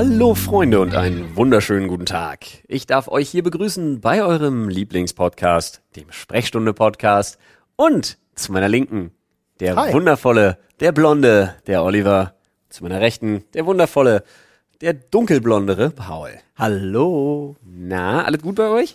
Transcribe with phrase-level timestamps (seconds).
[0.00, 2.44] Hallo Freunde und einen wunderschönen guten Tag.
[2.68, 7.36] Ich darf euch hier begrüßen bei eurem Lieblingspodcast, dem Sprechstunde-Podcast
[7.74, 9.10] und zu meiner Linken
[9.58, 9.92] der Hi.
[9.92, 12.36] wundervolle, der blonde, der Oliver,
[12.68, 14.22] zu meiner Rechten der wundervolle,
[14.82, 16.30] der dunkelblondere Paul.
[16.54, 17.56] Hallo.
[17.64, 18.94] Na, alles gut bei euch?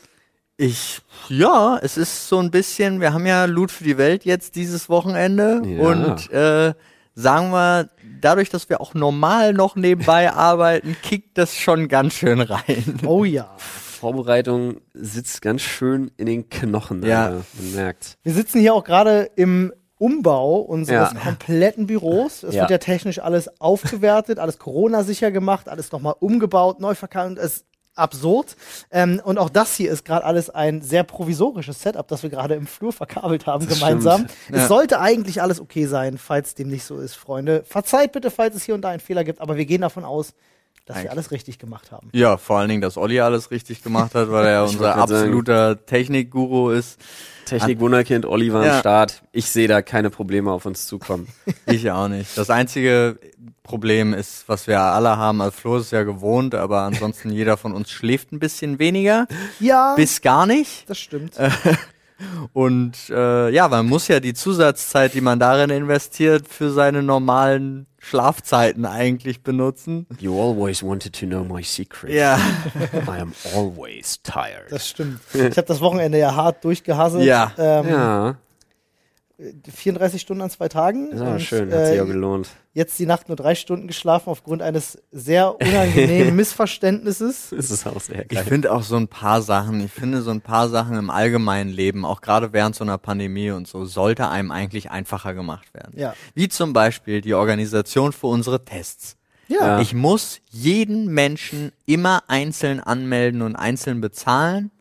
[0.55, 4.55] Ich, ja, es ist so ein bisschen, wir haben ja Loot für die Welt jetzt
[4.55, 5.81] dieses Wochenende Ja.
[5.81, 6.73] und äh,
[7.13, 7.89] sagen wir,
[8.23, 12.99] dadurch, dass wir auch normal noch nebenbei arbeiten, kickt das schon ganz schön rein.
[13.05, 13.49] Oh ja.
[13.57, 17.03] Vorbereitung sitzt ganz schön in den Knochen.
[17.05, 17.25] Ja.
[17.27, 17.41] Alter.
[17.57, 18.17] Man merkt.
[18.23, 21.19] Wir sitzen hier auch gerade im Umbau unseres Ja.
[21.19, 22.43] kompletten Büros.
[22.43, 22.61] Es Ja.
[22.63, 27.37] wird ja technisch alles aufgewertet, alles Corona-sicher gemacht, alles nochmal umgebaut, neu verkauft.
[27.37, 27.63] Es
[27.95, 28.55] absurd.
[28.91, 32.55] Ähm, und auch das hier ist gerade alles ein sehr provisorisches Setup, das wir gerade
[32.55, 34.27] im Flur verkabelt haben Das gemeinsam.
[34.27, 34.61] stimmt.
[34.61, 37.63] Es sollte eigentlich alles okay sein, falls dem nicht so ist, Freunde.
[37.65, 40.33] Verzeiht bitte, falls es hier und da einen Fehler gibt, aber wir gehen davon aus,
[40.85, 41.11] dass wir Eigentlich.
[41.11, 42.09] alles richtig gemacht haben.
[42.11, 46.71] Ja, vor allen Dingen, dass Olli alles richtig gemacht hat, weil er unser absoluter Technikguru
[46.71, 46.99] ist.
[47.45, 48.79] Technik-Wunderkind Oliver am Ja.
[48.79, 49.21] Start.
[49.31, 51.27] Ich sehe da keine Probleme auf uns zukommen.
[51.65, 52.37] Ich auch nicht.
[52.37, 53.17] Das einzige
[53.63, 57.55] Problem ist, was wir alle haben, also Flo ist es ja gewohnt, aber ansonsten jeder
[57.57, 59.27] von uns schläft ein bisschen weniger,
[59.61, 60.89] Ja, bis gar nicht.
[60.89, 61.35] das stimmt.
[62.53, 67.87] Und äh, ja, man muss ja die Zusatzzeit, die man darin investiert, für seine normalen
[68.03, 70.07] Schlafzeiten eigentlich benutzen.
[70.19, 72.11] You always wanted to know my secret.
[72.11, 72.37] Ja.
[73.07, 74.69] I am always tired.
[74.69, 75.21] Das stimmt.
[75.33, 77.23] Ich habe das Wochenende ja hart durchgehasselt.
[77.23, 77.53] Ja.
[77.57, 78.35] Ähm, ja,
[79.73, 81.09] 34 Stunden an zwei Tagen.
[81.09, 82.49] Und, schön, hat sich auch äh, gelohnt.
[82.73, 86.35] Jetzt die Nacht nur drei Stunden geschlafen aufgrund eines sehr unangenehmen
[86.83, 87.49] Missverständnisses.
[87.55, 88.43] Das ist auch sehr Ich geil.
[88.45, 92.03] finde auch so ein paar Sachen, ich finde so ein paar Sachen im allgemeinen Leben,
[92.05, 95.93] auch gerade während so einer Pandemie und so, sollte einem eigentlich einfacher gemacht werden.
[95.95, 96.15] Ja.
[96.33, 99.17] Wie zum Beispiel die Organisation für unsere Tests.
[99.47, 99.59] Ja.
[99.59, 99.79] Ja.
[99.81, 104.71] Ich muss jeden Menschen immer einzeln anmelden und einzeln bezahlen,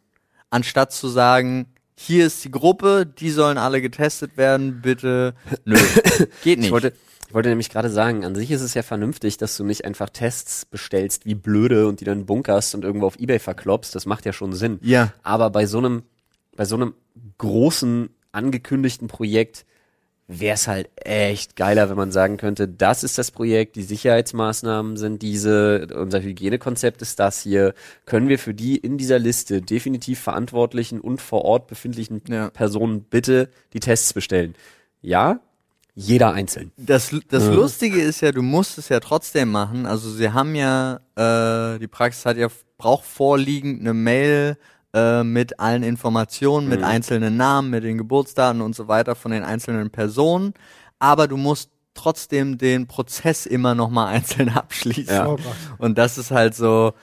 [0.51, 5.35] anstatt zu sagen, hier ist die Gruppe, die sollen alle getestet werden, bitte.
[5.65, 5.77] Nö,
[6.43, 6.67] geht nicht.
[6.69, 6.95] Ich wollte,
[7.33, 10.11] ich wollte nämlich gerade sagen, an sich ist es ja vernünftig, dass du nicht einfach
[10.11, 13.95] Tests bestellst wie blöde und die dann bunkerst und irgendwo auf Ebay verkloppst.
[13.95, 14.79] Das macht ja schon Sinn.
[14.83, 15.15] Ja.
[15.23, 16.03] Aber bei so einem,
[16.55, 16.93] bei so einem
[17.39, 19.65] großen angekündigten Projekt
[20.29, 24.99] wäre es halt echt geiler, wenn man sagen könnte, das ist das Projekt, die Sicherheitsmaßnahmen
[24.99, 27.73] sind diese, unser Hygienekonzept ist das hier,
[28.05, 32.51] können wir für die in dieser Liste definitiv verantwortlichen und vor Ort befindlichen Ja.
[32.51, 34.55] Personen bitte die Tests bestellen.
[35.01, 35.41] Ja,
[35.95, 36.73] jeder einzeln.
[36.77, 37.55] Das, das Mhm.
[37.55, 39.85] Lustige ist ja, du musst es ja trotzdem machen.
[39.87, 42.49] Also sie haben ja, äh, die Praxis hat ja,
[42.79, 44.57] braucht vorliegend eine Mail
[44.95, 46.87] äh, mit allen Informationen, mit Mhm.
[46.87, 50.55] einzelnen Namen, mit den Geburtsdaten und so weiter von den einzelnen Personen.
[50.99, 55.15] Aber du musst trotzdem den Prozess immer nochmal einzeln abschließen.
[55.15, 55.29] Ja.
[55.29, 55.39] Oh.
[55.79, 56.95] Und das ist halt so,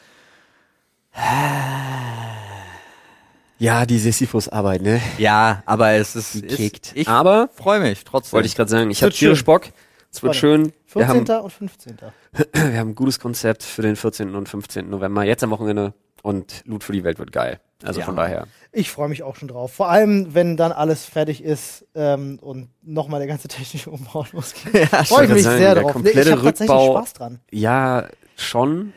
[3.60, 5.02] Ja, die Sisyphus-Arbeit, ne?
[5.18, 6.92] ja, aber es ist, Die kickt.
[6.96, 8.34] ich Aber, freue mich trotzdem.
[8.34, 9.44] wollte ich gerade sagen, ich habe tierisch.
[9.44, 9.68] Bock.
[10.12, 10.74] Es wird schön.
[10.92, 11.28] Wir 14.
[11.36, 11.98] haben, und 15.
[12.54, 14.34] wir haben ein gutes Konzept für den 14.
[14.34, 14.90] und 15.
[14.90, 15.94] November, jetzt am Wochenende.
[16.22, 17.60] Und Loot für die Welt wird geil.
[17.84, 18.06] Also Ja.
[18.06, 18.48] von daher.
[18.74, 19.72] Ich freue mich auch schon drauf.
[19.72, 24.74] Vor allem, wenn dann alles fertig ist ähm, und nochmal der ganze technische Umbau losgeht.
[24.74, 25.96] ja, Freue ich mich sagen, sehr der drauf.
[25.96, 27.40] Nee, ich komplette habe tatsächlich Spaß dran.
[27.52, 28.94] Ja, schon.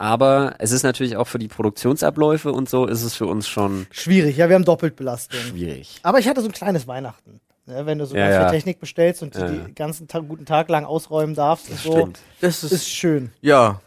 [0.00, 3.86] Aber es ist natürlich auch für die Produktionsabläufe und so ist es für uns schon
[3.90, 5.38] Schwierig, ja, wir haben Doppeltbelastung.
[5.38, 6.00] schwierig.
[6.02, 7.38] Aber ich hatte so ein kleines Weihnachten.
[7.66, 8.50] Ne, wenn du so Ja, ganz viel ja.
[8.50, 9.52] Technik bestellst und die, Ja, ja.
[9.68, 12.18] die ganzen Tag, guten Tag lang ausräumen darfst und so, Stimmt.
[12.40, 13.30] das ist, ist schön.
[13.42, 13.82] Ja.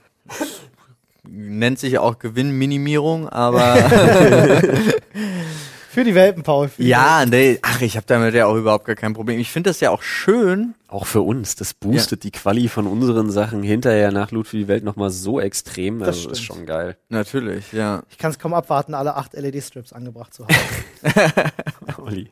[1.27, 3.73] Nennt sich auch Gewinnminimierung, aber
[5.93, 6.69] Für die Welpen, Paul.
[6.69, 9.39] Für die ja, nee, ach, ich habe damit ja auch überhaupt gar kein Problem.
[9.39, 10.73] Ich finde das ja auch schön.
[10.87, 11.55] Auch für uns.
[11.55, 15.39] Das boostet die Quali von unseren Sachen hinterher nach Loot für die Welt nochmal so
[15.39, 15.99] extrem.
[15.99, 16.97] Das Also ist schon geil.
[17.09, 18.01] Natürlich, ja.
[18.09, 21.51] Ich kann es kaum abwarten, alle acht LED-Strips angebracht zu haben.
[22.03, 22.31] Olli.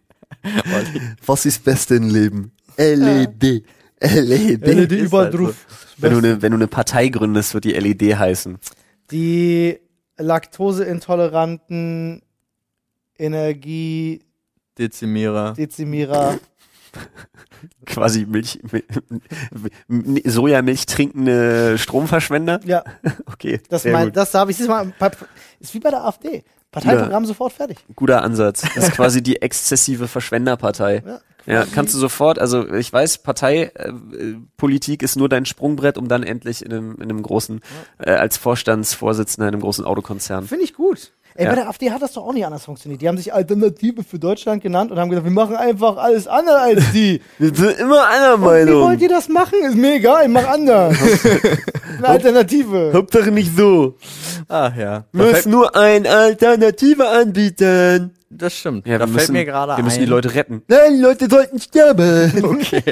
[1.28, 2.54] Was ist Beste im Leben?
[2.78, 3.64] LED.
[4.02, 4.66] LED.
[4.66, 5.38] LED ist überall halt so.
[5.46, 5.56] drauf.
[5.98, 8.58] Wenn du eine, wenn du eine Partei gründest, wird die LED heißen.
[9.12, 9.78] Die
[10.18, 12.24] laktoseintoleranten
[13.22, 16.40] Energiedezimierer Dezimierer.
[17.86, 18.60] Quasi Milch,
[20.26, 22.60] Sojamilch trinkende Stromverschwender.
[22.66, 22.84] Ja,
[23.32, 23.62] Okay.
[23.70, 24.18] das, mein, gut.
[24.18, 24.58] das habe ich.
[24.58, 24.92] du mal,
[25.60, 26.44] Ist wie bei der AfD.
[26.72, 27.78] Parteiprogramm sofort fertig.
[27.96, 28.62] Guter Ansatz.
[28.76, 31.04] Das ist quasi die exzessive Verschwenderpartei.
[31.06, 31.20] Ja,
[31.54, 36.66] Ja, kannst du sofort, also ich weiß, Parteipolitik ist nur dein Sprungbrett, um dann endlich
[36.66, 37.60] in einem, in einem großen,
[38.00, 40.48] äh, als Vorstandsvorsitzender in einem großen Autokonzern.
[40.48, 41.12] Finde ich gut.
[41.42, 41.50] Ey, Ja.
[41.52, 43.02] bei der AfD hat das doch auch nicht anders funktioniert.
[43.02, 46.56] Die haben sich Alternative für Deutschland genannt und haben gesagt, wir machen einfach alles anders
[46.62, 47.20] als die.
[47.40, 49.56] Wir sind immer einer Und wie wollt ihr das machen?
[49.68, 50.96] Ist mir egal, ich mach anders.
[51.98, 52.92] Eine Alternative.
[52.94, 53.96] Hauptsache nicht so.
[54.48, 55.06] Ach ja.
[55.12, 58.12] Musst fällt, nur eine Alternative anbieten.
[58.30, 58.88] das stimmt.
[58.88, 59.84] Ja, da wir fällt müssen, mir gerade wir ein.
[59.84, 60.64] müssen die Leute retten.
[60.68, 62.32] Nein, Leute sollten sterben.
[62.44, 62.84] Okay.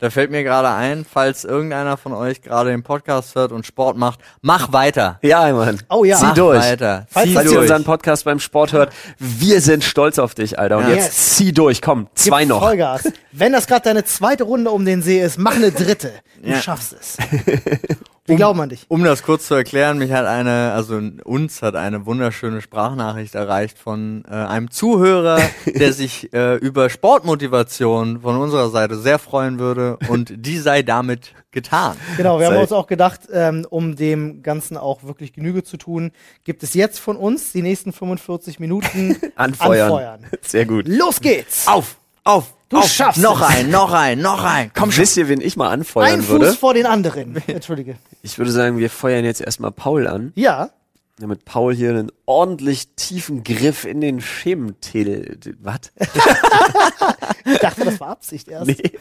[0.00, 3.96] Da fällt mir gerade ein, falls irgendeiner von euch gerade den Podcast hört und Sport
[3.98, 5.18] macht, mach weiter.
[5.22, 5.78] Ja, Mann.
[5.90, 6.16] Oh ja.
[6.16, 6.58] Zieh Mach durch.
[6.62, 7.06] weiter.
[7.10, 7.62] Falls Falls ihr durch.
[7.62, 10.78] unseren Podcast beim Sport hört, wir sind stolz auf dich, Alter.
[10.78, 10.94] Und Ja.
[10.94, 11.36] jetzt Yes.
[11.36, 11.82] zieh durch.
[11.82, 12.60] Komm, zwei Gib noch.
[12.60, 13.02] Vollgas.
[13.32, 16.12] Wenn das gerade deine zweite Runde um den See ist, mach eine dritte.
[16.42, 16.60] Du Ja.
[16.62, 17.16] schaffst es.
[18.30, 18.86] Wir glauben an dich.
[18.86, 23.76] Um das kurz zu erklären, mich hat eine, also uns hat eine wunderschöne Sprachnachricht erreicht
[23.76, 29.98] von äh, einem Zuhörer, der sich äh, über Sportmotivation von unserer Seite sehr freuen würde
[30.08, 31.96] und die sei damit getan.
[32.16, 36.12] Genau, wir haben uns auch gedacht, ähm, um dem Ganzen auch wirklich Genüge zu tun,
[36.44, 39.82] gibt es jetzt von uns die nächsten 45 Minuten Anfeuern.
[39.82, 40.26] anfeuern.
[40.42, 40.86] Sehr gut.
[40.86, 41.66] Los geht's!
[41.66, 42.88] Auf, auf, Du auf.
[42.90, 43.48] schaffst noch es.
[43.48, 44.70] ein, noch ein, noch ein.
[44.74, 45.02] Komm schon.
[45.02, 46.46] Wisst ihr, wen ich mal anfeuern Ein würde?
[46.46, 47.36] Fuß vor den anderen.
[47.46, 47.96] Entschuldige.
[48.22, 50.70] Ich würde sagen, wir feuern jetzt erstmal Paul an, Ja,
[51.18, 55.38] damit Paul hier einen ordentlich tiefen Griff in den Schementädel.
[55.60, 55.80] Was?
[57.44, 58.68] ich dachte, das war Absicht erst.
[58.68, 58.92] Nee,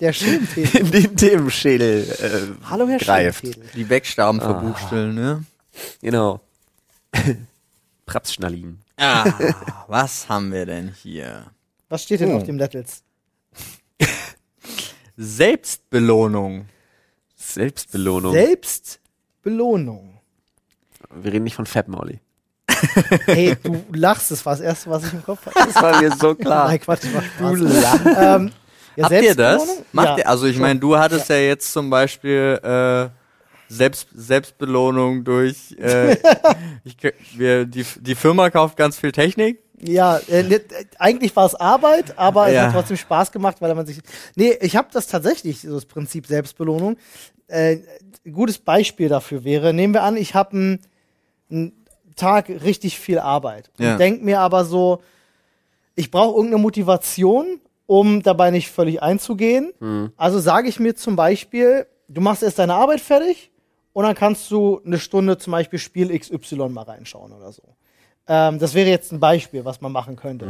[0.00, 0.80] Der Schirmtäter.
[0.80, 3.42] in den Themenschädel äh, Hallo, Herr greift.
[3.42, 3.68] Schirmtädel.
[3.74, 5.44] Die Wegstaben verbuchsteln, ne?
[6.02, 6.40] Genau.
[8.06, 8.80] Prapsschnallin.
[8.96, 9.30] Ah,
[9.86, 11.44] was haben wir denn hier?
[11.88, 12.36] Was steht denn Oh.
[12.38, 13.02] auf dem Lettels?
[15.20, 16.66] Selbstbelohnung.
[17.34, 18.32] Selbstbelohnung.
[18.32, 20.20] Selbstbelohnung.
[21.12, 22.20] wir reden nicht von Fat Molly.
[23.26, 25.58] Hey, du lachst, das war das Erste, was ich im Kopf hatte.
[25.58, 26.68] Das war mir so klar.
[26.68, 27.52] Nein, Quatsch, war.
[27.52, 28.06] Du lachst.
[28.06, 28.52] Ähm,
[28.94, 29.82] ja, Habt ihr das?
[29.92, 30.18] Macht ja.
[30.18, 31.36] ihr, also ich meine, du hattest ja.
[31.36, 33.08] jetzt zum Beispiel äh,
[33.68, 36.16] Selbst, Selbstbelohnung durch äh,
[36.84, 36.96] ich,
[37.34, 39.58] wir, die, die Firma kauft ganz viel Technik.
[39.80, 40.60] Ja, äh, ne,
[40.98, 42.62] eigentlich war es Arbeit, aber es Ja.
[42.64, 44.00] hat trotzdem Spaß gemacht, weil man sich.
[44.34, 46.96] Nee, ich habe das tatsächlich, so das Prinzip Selbstbelohnung.
[47.46, 47.78] Äh,
[48.26, 50.78] ein gutes Beispiel dafür wäre, nehmen wir an, ich habe
[51.50, 51.72] einen,
[52.16, 53.96] Tag richtig viel Arbeit und Ja.
[53.96, 55.00] denk mir aber so,
[55.94, 59.72] ich brauche irgendeine Motivation, um dabei nicht völlig einzugehen.
[60.16, 63.52] Also sage ich mir zum Beispiel, du machst erst deine Arbeit fertig
[63.92, 67.62] und dann kannst du eine Stunde zum Beispiel Spiel XY mal reinschauen oder so.
[68.28, 70.46] Ähm, das wäre jetzt ein Beispiel, was man machen könnte.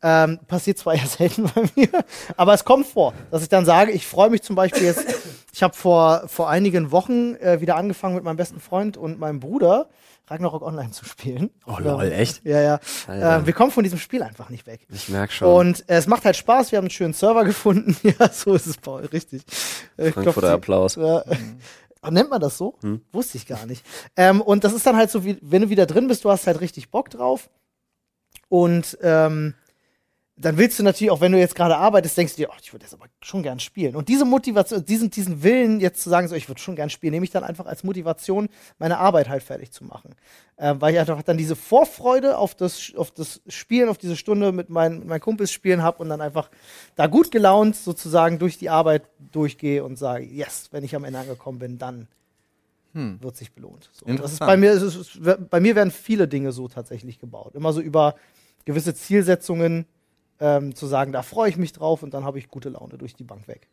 [0.00, 1.88] Ähm, passiert zwar eher selten bei mir,
[2.36, 5.04] aber es kommt vor, dass ich dann sage, ich freue mich zum Beispiel jetzt,
[5.52, 9.40] ich habe vor, vor einigen Wochen äh, wieder angefangen mit meinem besten Freund und meinem
[9.40, 9.88] Bruder
[10.30, 11.50] Ragnarok Online zu spielen.
[11.66, 12.44] Oh lol, echt?
[12.44, 13.38] Ja, ja.
[13.38, 14.86] Äh, wir kommen von diesem Spiel einfach nicht weg.
[14.90, 15.48] Ich merk schon.
[15.48, 17.96] Und äh, es macht halt Spaß, wir haben einen schönen Server gefunden.
[18.02, 19.42] ja, so ist es, Paul, richtig.
[19.96, 20.96] Äh, Frankfurter Applaus.
[20.96, 21.24] Ja.
[22.08, 22.76] Nennt man das so?
[23.12, 23.84] Wusste ich gar nicht.
[24.16, 26.46] Ähm, und das ist dann halt so, wie, wenn du wieder drin bist, du hast
[26.46, 27.50] halt richtig Bock drauf.
[28.48, 29.54] Und ähm,
[30.40, 32.72] dann willst du natürlich, auch wenn du jetzt gerade arbeitest, denkst du dir, oh, ich
[32.72, 33.96] würde jetzt aber schon gern spielen.
[33.96, 37.12] Und diese Motivation, diesen, diesen Willen, jetzt zu sagen, so, ich würde schon gern spielen,
[37.12, 38.48] nehme ich dann einfach als Motivation,
[38.78, 40.14] meine Arbeit halt fertig zu machen.
[40.56, 44.52] Ähm, weil ich einfach dann diese Vorfreude auf das, auf das Spielen, auf diese Stunde
[44.52, 46.50] mit meinen, mit meinen Kumpels spielen habe und dann einfach
[46.94, 51.18] da gut gelaunt sozusagen durch die Arbeit durchgehe und sage, yes, wenn ich am Ende
[51.18, 52.08] angekommen bin, dann
[53.20, 53.90] wird sich belohnt.
[53.92, 54.06] So.
[54.06, 55.20] Das ist bei mir, ist,
[55.50, 57.54] bei mir werden viele Dinge so tatsächlich gebaut.
[57.54, 58.16] Immer so über
[58.64, 59.86] gewisse Zielsetzungen
[60.40, 63.14] ähm, zu sagen, da freue ich mich drauf und dann habe ich gute Laune durch
[63.14, 63.68] die Bank weg.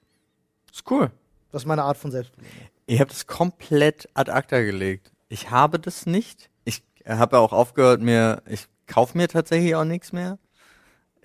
[0.71, 1.11] Ist cool.
[1.51, 2.53] Das ist meine Art von Selbstbelohnung.
[2.85, 5.11] Ich habe das komplett ad acta gelegt.
[5.29, 6.49] Ich habe das nicht.
[6.65, 10.37] Ich habe ja auch aufgehört, mir, ich kaufe mir tatsächlich auch nichts mehr.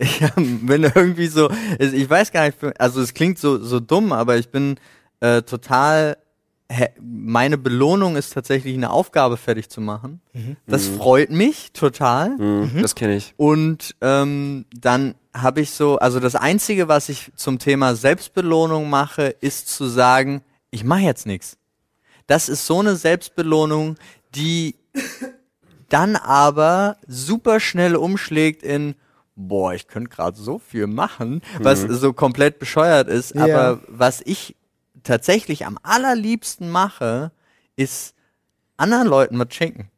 [0.03, 4.13] Ich bin irgendwie so, es- ich weiß gar nicht, also es klingt so, so dumm,
[4.15, 4.81] aber ich bin
[5.21, 6.17] äh, total,
[7.01, 10.21] meine Belohnung ist tatsächlich eine Aufgabe fertig zu machen.
[10.67, 12.31] Das freut mich total.
[12.39, 13.35] Mhm, Das kenne ich.
[13.37, 19.35] Und ähm, dann habe ich so, also das Einzige, was ich zum Thema Selbstbelohnung mache,
[19.41, 21.57] ist zu sagen, ich mache jetzt nichts.
[22.27, 23.97] Das ist so eine Selbstbelohnung,
[24.35, 24.77] die
[25.89, 28.95] dann aber super schnell umschlägt in,
[29.35, 33.35] boah, ich könnte gerade so viel machen, was so komplett bescheuert ist.
[33.35, 33.43] Ja.
[33.45, 34.55] Aber was ich
[35.05, 37.33] tatsächlich am allerliebsten mache,
[37.77, 38.15] ist
[38.77, 39.89] anderen Leuten was schenken.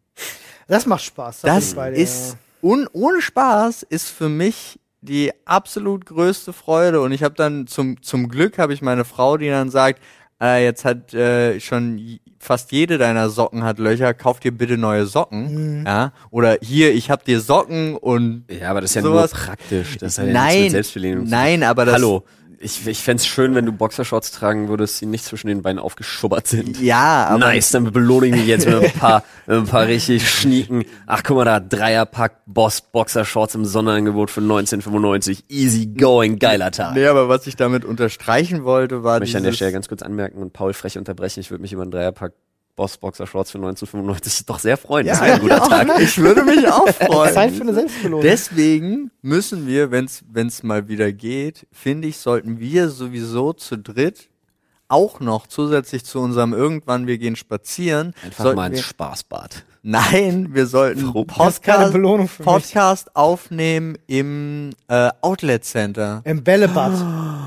[0.68, 1.42] Das macht Spaß.
[1.42, 7.23] Das dir, ist un, ohne Spaß ist für mich die absolut größte Freude und ich
[7.25, 10.00] habe dann zum zum Glück habe ich meine Frau, die dann sagt,
[10.40, 15.06] äh, jetzt hat äh, schon fast jede deiner Socken hat Löcher, kauf dir bitte neue
[15.06, 15.87] Socken, Mhm.
[15.87, 16.12] ja?
[16.30, 19.99] Oder hier, ich habe dir Socken und Ja, aber das ist ja Sowas- nur praktisch.
[19.99, 21.30] Das hat ja nichts nein, mit Selbstbelohnung zu tun.
[21.30, 22.25] nein, aber das Hallo.
[22.62, 26.47] Ich, ich fänd's schön, wenn du Boxershorts tragen würdest, die nicht zwischen den Beinen aufgeschubbert
[26.47, 26.81] sind.
[26.81, 30.28] Ja, aber nice, dann belohne ich mich jetzt mit ein paar, mit ein paar richtig
[30.28, 30.85] schnieken.
[31.07, 35.45] Ach, guck mal da, Dreierpack Boss Boxershorts im Sonderangebot für 1995.
[35.49, 36.95] Easy going, geiler Tag.
[36.95, 40.02] Nee, aber was ich damit unterstreichen wollte, war Ich möchte an der Stelle ganz kurz
[40.02, 41.40] anmerken und Paul frech unterbrechen.
[41.40, 42.33] Ich würde mich über einen Dreierpack
[42.83, 45.07] Boss Boxershorts für 1995 doch sehr freuen.
[45.07, 45.89] das wäre ein guter Tag.
[46.01, 47.33] Ich würde mich auch freuen.
[47.35, 48.23] Zeit für eine Selbstbelohnung.
[48.23, 54.29] Deswegen müssen wir, wenn's wenn's mal wieder geht, finde ich, sollten wir sowieso zu dritt
[54.89, 59.65] auch noch zusätzlich zu unserem irgendwann wir gehen spazieren, Einfach mal ins wir, Spaßbad.
[59.83, 62.47] nein, wir sollten Podcast, Belohnung für mich.
[62.47, 66.93] Podcast aufnehmen im äh, Outlet Center, Im Bällebad.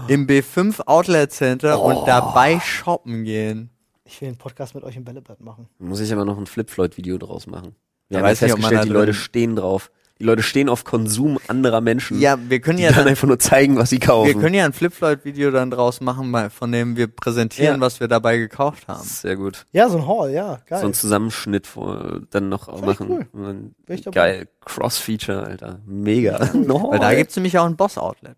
[0.07, 1.89] im B5 Outlet Center Oh.
[1.89, 3.69] und dabei shoppen gehen.
[4.07, 5.67] Ich will einen Podcast mit euch im Bällebad machen.
[5.79, 7.75] Muss ich aber noch ein Flip-Floyd-Video draus machen.
[8.07, 9.91] Wir Ja, haben ja weiß nicht, man festgestellt, da die Leute stehen drauf.
[10.19, 12.21] Die Leute stehen auf Konsum anderer Menschen.
[12.21, 14.27] Ja, wir können ja dann dann, einfach nur zeigen, was sie kaufen.
[14.27, 17.81] wir können ja ein Flip-Floyd-Video dann draus machen, von dem wir präsentieren, Ja.
[17.81, 19.03] was wir dabei gekauft haben.
[19.03, 19.65] Sehr gut.
[19.73, 20.79] Ja, so ein Haul, ja, geil.
[20.79, 23.27] So einen Zusammenschnitt vor, dann noch auch ich machen.
[23.33, 23.71] cool.
[24.11, 24.47] Geil.
[24.63, 25.79] Cross-Feature, Alter.
[25.85, 26.49] Mega.
[26.53, 26.91] no.
[26.91, 28.37] Weil da gibt's nämlich auch ein Boss-Outlet.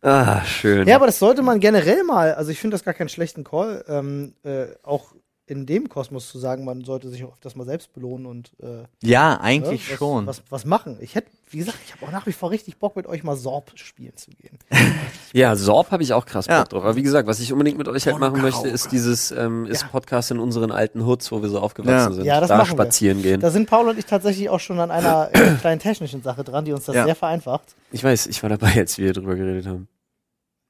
[0.00, 0.86] Ah, schön.
[0.86, 3.84] ja, aber das sollte man generell mal, also ich finde das gar keinen schlechten Call,
[3.88, 5.12] ähm, äh, auch
[5.48, 8.84] in dem Kosmos zu sagen, man sollte sich auch das mal selbst belohnen und äh,
[9.02, 10.26] Ja, eigentlich ja, was, schon.
[10.26, 10.98] Was, was machen.
[11.00, 13.36] Ich hätte, wie gesagt, ich habe auch nach wie vor richtig Bock, mit euch mal
[13.36, 14.58] Sorb spielen zu gehen.
[15.34, 16.64] Ja, Sorb habe ich auch krass Bock Ja.
[16.64, 16.82] drauf.
[16.84, 19.82] Aber wie gesagt, was ich unbedingt mit euch halt machen möchte, ist dieses, ähm, ist
[19.82, 19.88] Ja.
[19.88, 22.12] Podcast in unseren alten Hoods, wo wir so aufgewachsen Ja.
[22.12, 22.24] sind.
[22.24, 22.84] Ja, das da machen wir.
[22.84, 23.38] spazieren gehen.
[23.40, 26.64] Da sind Paul und ich tatsächlich auch schon an einer äh, kleinen technischen Sache dran,
[26.64, 27.04] die uns das Ja.
[27.04, 27.74] sehr vereinfacht.
[27.90, 29.86] Ich weiß, ich war dabei, als wir drüber geredet haben.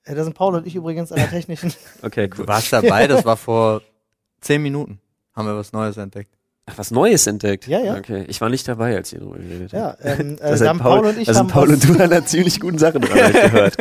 [0.05, 1.73] Äh, da sind Paul und ich übrigens an der technischen.
[2.03, 2.45] Okay, cool.
[2.45, 3.83] Du warst dabei, das war vor
[4.41, 5.01] zehn Minuten.
[5.35, 6.35] Haben wir was Neues entdeckt.
[6.67, 7.67] Ach, was Neues entdeckt?
[7.67, 7.97] Ja, ja.
[7.97, 10.05] Okay, ich war nicht dabei, als ihr drüber geredet habt.
[10.05, 12.01] ja, ähm, äh, Da da haben Paul und ich da haben Paul und du an
[12.03, 13.77] einer ziemlich guten Sache dran, hab ich gehört.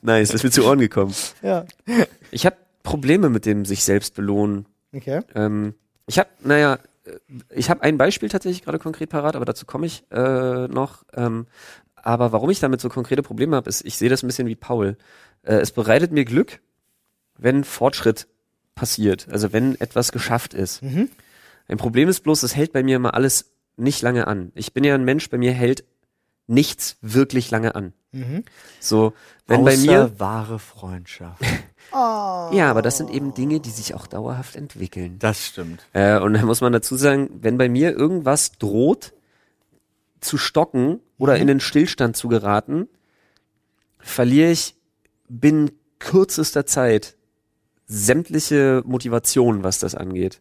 [0.00, 1.14] Nice, das ist mir zu Ohren gekommen.
[1.42, 1.64] Ja,
[2.30, 4.66] Ich habe Probleme mit dem sich selbst belohnen.
[4.94, 5.20] okay.
[5.34, 5.74] Ähm,
[6.06, 7.10] ich habe, naja, äh,
[7.54, 11.04] ich habe ein Beispiel tatsächlich gerade konkret parat, aber dazu komme ich äh, noch.
[11.14, 11.46] Ähm,
[11.96, 14.56] aber warum ich damit so konkrete Probleme habe, ist, ich sehe das ein bisschen wie
[14.56, 14.96] Paul.
[15.42, 16.60] Äh, es bereitet mir Glück,
[17.36, 18.26] wenn Fortschritt
[18.74, 20.82] passiert, also wenn etwas geschafft ist.
[20.82, 21.10] Mhm.
[21.68, 24.52] Ein Problem ist bloß, es hält bei mir immer alles nicht lange an.
[24.54, 25.84] Ich bin ja ein Mensch, bei mir hält
[26.46, 27.92] nichts wirklich lange an.
[28.12, 28.44] Mhm.
[28.80, 29.14] So,
[29.46, 31.42] wenn bei mir wahre Freundschaft.
[31.92, 35.18] ja, aber das sind eben Dinge, die sich auch dauerhaft entwickeln.
[35.18, 35.86] Das stimmt.
[35.92, 39.12] Äh, und da muss man dazu sagen, wenn bei mir irgendwas droht
[40.20, 42.88] zu stocken oder in den Stillstand zu geraten,
[43.98, 44.76] verliere ich
[45.28, 47.16] binnen kürzester Zeit
[47.92, 50.40] sämtliche Motivation, was das angeht.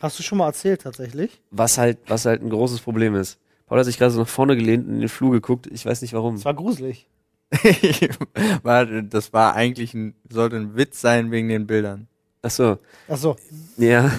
[0.00, 1.40] Hast du schon mal erzählt tatsächlich?
[1.50, 3.38] Was halt, was halt ein großes Problem ist.
[3.66, 5.68] Paul hat sich gerade so nach vorne gelehnt und in den Flur geguckt.
[5.68, 6.34] Ich weiß nicht warum.
[6.34, 7.06] Das war gruselig.
[7.52, 12.08] das war eigentlich ein, sollte ein Witz sein wegen den Bildern.
[12.42, 12.78] Ach so.
[13.08, 13.36] Ach so.
[13.76, 14.10] Ja,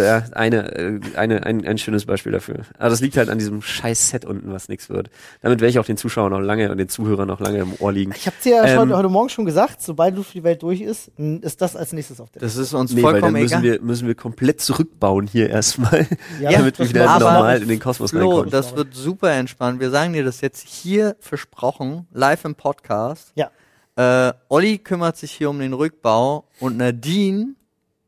[0.00, 2.60] da, eine, äh, eine, ein, ein schönes Beispiel dafür.
[2.78, 5.10] Aber das liegt halt an diesem scheiß Set unten, was nix wird.
[5.42, 7.92] Damit werde ich auch den Zuschauern noch lange und den Zuhörern noch lange im Ohr
[7.92, 8.12] liegen.
[8.16, 10.62] Ich habe dir ja Ähm, heute, heute Morgen schon gesagt, sobald Luft für die Welt
[10.62, 13.42] durch ist, ist das als nächstes auf der Das ist uns Nee, weil dann vollkommen
[13.42, 13.80] müssen egal.
[13.80, 16.06] wir, müssen wir komplett zurückbauen hier erstmal,
[16.40, 18.50] Ja, damit wir das wieder normal in den Kosmos Flo, reinkommen.
[18.50, 19.80] das wird super entspannt.
[19.80, 23.32] Wir sagen dir das jetzt hier versprochen, live im Podcast.
[23.34, 23.50] Ja.
[23.96, 27.54] Äh, Olli kümmert sich hier um den Rückbau und Nadine,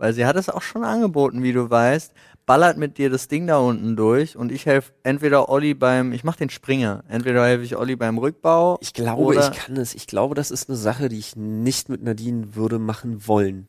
[0.02, 2.12] weil sie hat es auch schon angeboten, wie du weißt,
[2.44, 6.25] ballert mit dir das Ding da unten durch und ich helfe entweder Olli beim, ich
[6.25, 8.78] mach den Springer, entweder helfe ich Olli beim Rückbau.
[8.80, 9.94] Ich glaube, ich kann es.
[9.94, 13.68] Ich glaube, das ist eine Sache, die ich nicht mit Nadine würde machen wollen.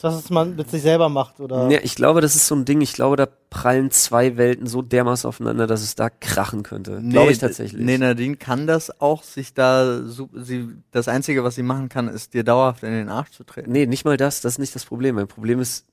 [0.00, 1.70] Das, was man mit sich selber macht, oder?
[1.70, 2.80] Ja, ich glaube, das ist so ein Ding.
[2.80, 7.00] Ich glaube, da prallen zwei Welten so dermaßen aufeinander, dass es da krachen könnte.
[7.02, 7.84] glaube ich tatsächlich.
[7.84, 10.02] Nee, Nadine kann das auch, sich da,
[10.34, 13.70] sie, das Einzige, was sie machen kann, ist dir dauerhaft in den Arsch zu treten.
[13.70, 14.40] Nee, nicht mal das.
[14.40, 15.14] Das ist nicht das Problem.
[15.14, 15.86] Mein Problem ist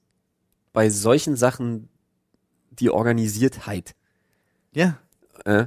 [0.74, 1.90] bei solchen Sachen
[2.72, 3.96] die Organisiertheit.
[4.72, 4.98] Ja,
[5.46, 5.66] Äh?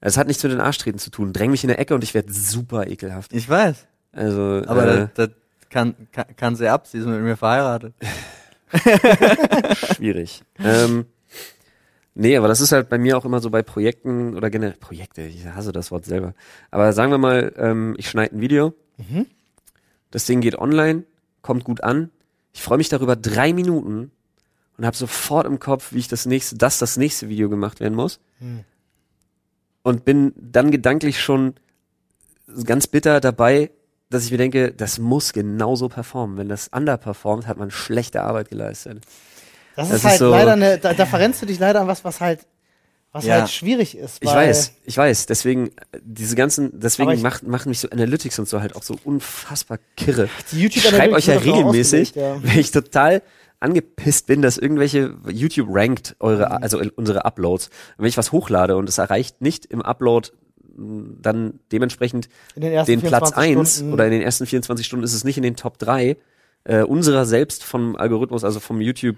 [0.00, 1.32] Es hat nichts mit den Arschtreten zu tun.
[1.32, 3.32] Dräng mich in der Ecke und ich werde super ekelhaft.
[3.32, 3.86] ich weiß.
[4.12, 5.30] Also, Aber äh, das, das
[5.76, 7.92] kann, kann, kann sie ab, sie ist mit mir verheiratet.
[9.94, 10.42] schwierig.
[10.58, 11.04] ähm,
[12.14, 15.20] nee, aber das ist halt bei mir auch immer so bei Projekten oder generell Projekte,
[15.20, 16.32] ich hasse das Wort selber.
[16.70, 19.26] Aber sagen wir mal, ähm, ich schneide ein Video, Mhm.
[20.10, 21.04] das Ding geht online,
[21.42, 22.10] kommt gut an,
[22.54, 24.10] ich freue mich darüber drei Minuten
[24.78, 27.94] und habe sofort im Kopf, wie ich das nächste, dass das nächste Video gemacht werden
[27.94, 28.18] muss.
[28.38, 28.64] Hm.
[29.82, 31.52] Und bin dann gedanklich schon
[32.64, 33.70] ganz bitter dabei,
[34.10, 36.36] dass ich mir denke, das muss genauso performen.
[36.36, 39.00] Wenn das underperformt, hat man schlechte Arbeit geleistet.
[39.74, 41.86] Das, Das ist ist halt so- leider eine, da, da verrennst du dich leider an
[41.86, 42.40] was, was halt,
[43.12, 43.34] Was Ja.
[43.40, 44.18] halt schwierig ist.
[44.20, 45.24] Ich weiß, ich weiß.
[45.26, 45.70] Deswegen,
[46.02, 50.28] diese ganzen, deswegen macht, machen mich so Analytics und so halt auch so unfassbar kirre.
[50.52, 53.22] Die YouTube ich schreibe euch ja regelmäßig, ausgelegt, wenn ich total
[53.58, 57.68] angepisst bin, dass irgendwelche YouTube rankt eure, also unsere Uploads.
[57.96, 60.28] Und wenn ich was hochlade und es erreicht nicht im Upload
[60.76, 63.92] dann dementsprechend den Platz 24 1 Stunden.
[63.92, 66.16] oder in den ersten 24 Stunden ist es nicht in den Top 3
[66.64, 69.16] äh, unserer selbst vom Algorithmus, also vom YouTube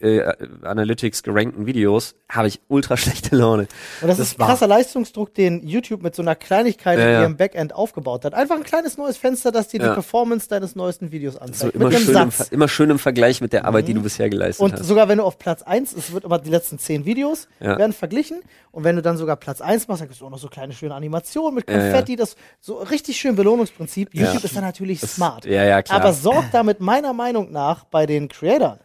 [0.00, 3.68] äh, Analytics gerankten Videos, habe ich ultra schlechte Laune.
[4.00, 7.36] Und das, Das ist krasser Leistungsdruck, den YouTube mit so einer Kleinigkeit Ja, in ihrem
[7.36, 8.34] Backend aufgebaut hat.
[8.34, 9.94] Einfach ein kleines neues Fenster, das dir die.
[9.94, 11.74] Performance deines neuesten Videos anzeigt.
[11.74, 14.28] immer mit einem schön, im, immer schön im Vergleich mit der Arbeit, die du bisher
[14.30, 14.84] geleistet Und hast.
[14.84, 18.40] sogar wenn du auf Platz 1, es wird immer die letzten 10 Videos werden verglichen.
[18.70, 20.72] Und wenn du dann sogar Platz 1 machst, dann gibt es auch noch so kleine
[20.72, 21.66] schöne Animationen mit.
[21.66, 24.10] Konfetti, das so richtig schön Belohnungsprinzip.
[24.12, 25.44] YouTube ist da natürlich smart.
[25.44, 26.00] ja, ja, klar.
[26.00, 28.78] Aber sorgt damit meiner Meinung nach bei den Creatoren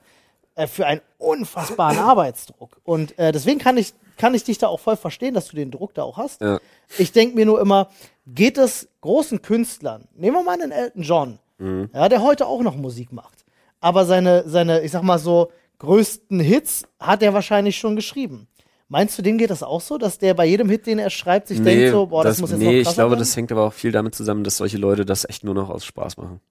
[0.56, 2.78] äh, für einen unfassbaren Arbeitsdruck.
[2.84, 5.72] Und äh, deswegen kann ich, kann ich dich da auch voll verstehen, dass du den
[5.72, 6.42] Druck da auch hast.
[6.42, 6.60] Ja.
[6.98, 7.90] Ich denke mir nur immer,
[8.28, 11.90] geht es großen Künstlern, nehmen wir mal einen Elton John, Mhm.
[11.94, 13.46] ja, der heute auch noch Musik macht,
[13.80, 18.48] aber seine, seine, ich sag mal so, größten Hits hat er wahrscheinlich schon geschrieben.
[18.90, 21.48] Meinst du, dem geht das auch so, dass der bei jedem Hit, den er schreibt,
[21.48, 23.20] sich denkt so, boah, das, muss jetzt nee, noch ich krasser glaube, werden?
[23.20, 25.86] das hängt aber auch viel damit zusammen, dass solche Leute das echt nur noch aus
[25.86, 26.42] Spaß machen.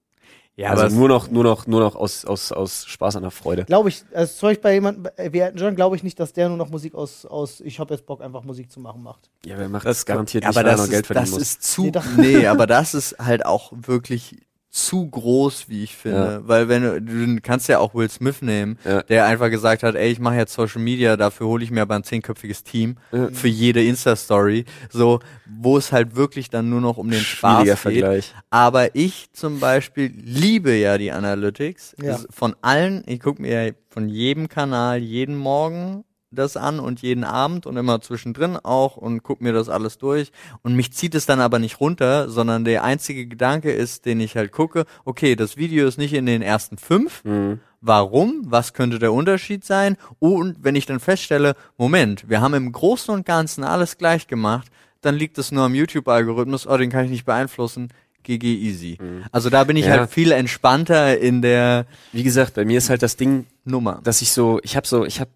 [0.55, 3.31] Ja, also aber nur noch, nur noch, nur noch aus, aus, aus Spaß an der
[3.31, 3.65] Freude.
[3.65, 6.57] Glaube ich, als Zeug bei jemandem wie Elton John, glaube ich nicht, dass der nur
[6.57, 9.31] noch Musik aus, aus ich habe jetzt Bock, einfach Musik zu machen, macht.
[9.45, 11.25] Ja, wer macht das garantiert ja, nicht, aber weil er das noch Geld ist, verdienen
[11.25, 11.41] das muss.
[11.41, 14.37] ist zu, Nee, nee, aber das ist halt auch wirklich
[14.75, 16.41] zu groß, wie ich finde.
[16.45, 19.03] Weil wenn du, du kannst ja auch Will Smith nehmen, Ja.
[19.03, 21.93] der einfach gesagt hat, ey, ich mache jetzt Social Media, dafür hole ich mir aber
[21.95, 22.95] ein zehnköpfiges Team
[23.31, 24.65] für jede Insta-Story.
[24.89, 27.77] So, wo es halt wirklich dann nur noch um den Spaß geht.
[27.77, 28.33] Vergleich.
[28.49, 31.95] Aber ich zum Beispiel liebe ja die Analytics.
[32.01, 32.17] Ja.
[32.31, 36.03] Von allen, ich gucke mir ja von jedem Kanal jeden Morgen
[36.35, 40.31] das an und jeden Abend und immer zwischendrin auch und guck mir das alles durch.
[40.61, 44.35] Und mich zieht es dann aber nicht runter, sondern der einzige Gedanke ist, den ich
[44.35, 47.23] halt gucke, okay, das Video ist nicht in den ersten fünf.
[47.23, 47.59] Mhm.
[47.81, 48.43] Warum?
[48.45, 49.97] Was könnte der Unterschied sein?
[50.19, 54.67] Und wenn ich dann feststelle, Moment, wir haben im Großen und Ganzen alles gleich gemacht,
[55.01, 57.89] dann liegt es nur am YouTube-Algorithmus, oh, den kann ich nicht beeinflussen.
[58.23, 58.97] GG easy.
[59.33, 59.91] Also da bin ich Mhm.
[59.91, 59.97] Ja.
[59.99, 63.99] halt viel entspannter in der Wie gesagt, bei mir ist halt das Ding, Nummer.
[64.01, 65.29] dass ich so, ich habe so, ich habe,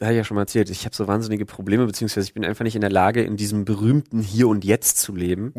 [0.00, 2.64] habe ich ja schon mal erzählt, ich habe so wahnsinnige Probleme, beziehungsweise ich bin einfach
[2.64, 5.52] nicht in der Lage, in diesem berühmten Hier und Jetzt zu leben,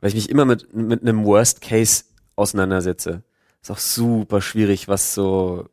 [0.00, 2.04] weil ich mich immer mit, mit einem Worst Case
[2.36, 3.22] auseinandersetze.
[3.62, 5.68] Ist auch super schwierig, was so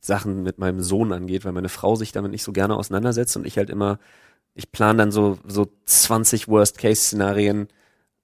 [0.00, 3.46] Sachen mit meinem Sohn angeht, weil meine Frau sich damit nicht so gerne auseinandersetzt und
[3.46, 3.98] ich halt immer,
[4.54, 7.68] ich plane dann so, so 20 Worst Case Szenarien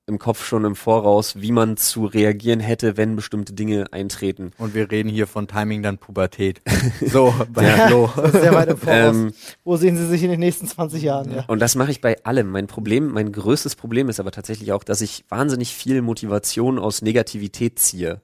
[0.09, 4.53] im Kopf schon im Voraus, wie man zu reagieren hätte, wenn bestimmte Dinge eintreten.
[4.59, 6.61] Und wir reden hier von Timing dann Pubertät.
[7.07, 8.11] So, bei Flo.
[8.17, 9.15] Das ist sehr weit im Voraus.
[9.17, 9.33] Ähm,
[9.65, 11.33] Wo sehen Sie sich in den nächsten 20 Jahren?
[11.33, 11.45] Ja.
[11.47, 12.51] Und das mache ich bei allem.
[12.51, 17.03] Mein Problem, mein größtes Problem ist aber tatsächlich auch, dass ich wahnsinnig viel Motivation aus
[17.03, 18.21] Negativität ziehe.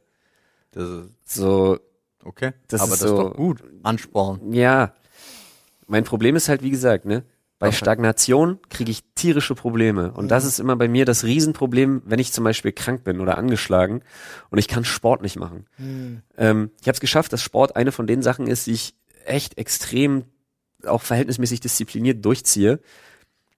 [0.72, 1.78] Das ist So,
[2.24, 2.52] okay.
[2.68, 3.62] Das aber ist das so- ist doch gut.
[3.82, 4.52] Ansporn.
[4.52, 4.92] ja.
[5.86, 7.24] Mein Problem ist halt, wie gesagt, ne,
[7.64, 7.76] bei Okay.
[7.78, 10.12] Stagnation kriege ich tierische Probleme.
[10.12, 13.38] Und das ist immer bei mir das Riesenproblem, wenn ich zum Beispiel krank bin oder
[13.38, 14.02] angeschlagen
[14.50, 15.66] und ich kann Sport nicht machen.
[16.36, 19.56] Ähm, ich habe es geschafft, dass Sport eine von den Sachen ist, die ich echt
[19.56, 20.24] extrem
[20.84, 22.80] auch verhältnismäßig diszipliniert durchziehe.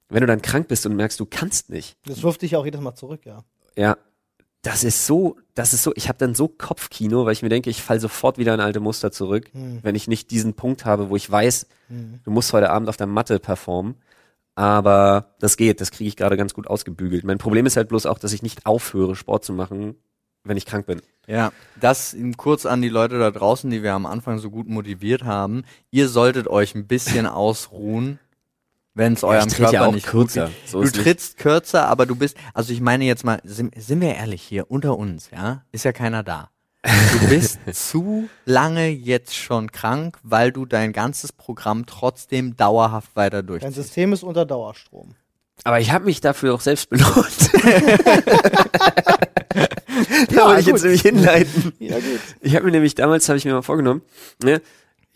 [0.09, 2.81] Wenn du dann krank bist und merkst, du kannst nicht, Das wirft dich auch jedes
[2.81, 3.43] Mal zurück, ja.
[3.77, 3.97] Ja,
[4.67, 7.71] das ist so, das ist so, ich habe dann so Kopfkino, weil ich mir denke,
[7.71, 9.49] ich falle sofort wieder in alte Muster zurück,
[9.83, 11.69] wenn ich nicht diesen Punkt habe, wo ich weiß,
[12.25, 13.95] du musst heute Abend auf der Matte performen.
[14.57, 17.23] Aber das geht, das kriege ich gerade ganz gut ausgebügelt.
[17.25, 19.95] Mein Problem ist halt bloß auch, dass ich nicht aufhöre, Sport zu machen,
[20.43, 21.01] wenn ich krank bin.
[21.29, 25.25] Ja, das kurz an die Leute da draußen, die wir am Anfang so gut motiviert
[25.25, 25.63] haben.
[25.93, 28.19] Ihr solltet euch ein bisschen ausruhen,
[28.97, 30.69] wenn es eurem ja Körper auch nicht kürzer, gut geht.
[30.71, 31.05] so du ist nicht.
[31.05, 34.71] trittst kürzer, aber du bist, also ich meine jetzt mal, sind, sind wir ehrlich hier,
[34.71, 36.51] unter uns, ja, ist ja keiner da.
[36.83, 43.43] Du bist zu lange jetzt schon krank, weil du dein ganzes Programm trotzdem dauerhaft weiter
[43.43, 43.75] Dein durchziehst.
[43.77, 45.15] System ist unter Dauerstrom.
[45.65, 47.51] Aber ich habe mich dafür auch selbst belohnt.
[50.31, 50.75] da Ja, wollte ich gut.
[50.75, 51.73] jetzt nämlich hinleiten.
[51.79, 52.21] Ja, gut.
[52.41, 54.03] Ich habe mir nämlich damals, habe ich mir mal vorgenommen,
[54.43, 54.61] ne,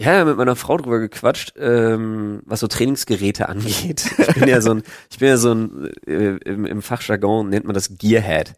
[0.01, 4.11] ja mit meiner Frau drüber gequatscht, ähm, was so Trainingsgeräte angeht.
[4.19, 7.67] Ich bin ja so ein, ich bin ja so ein, äh, im, im Fachjargon nennt
[7.67, 8.55] man das Gearhead.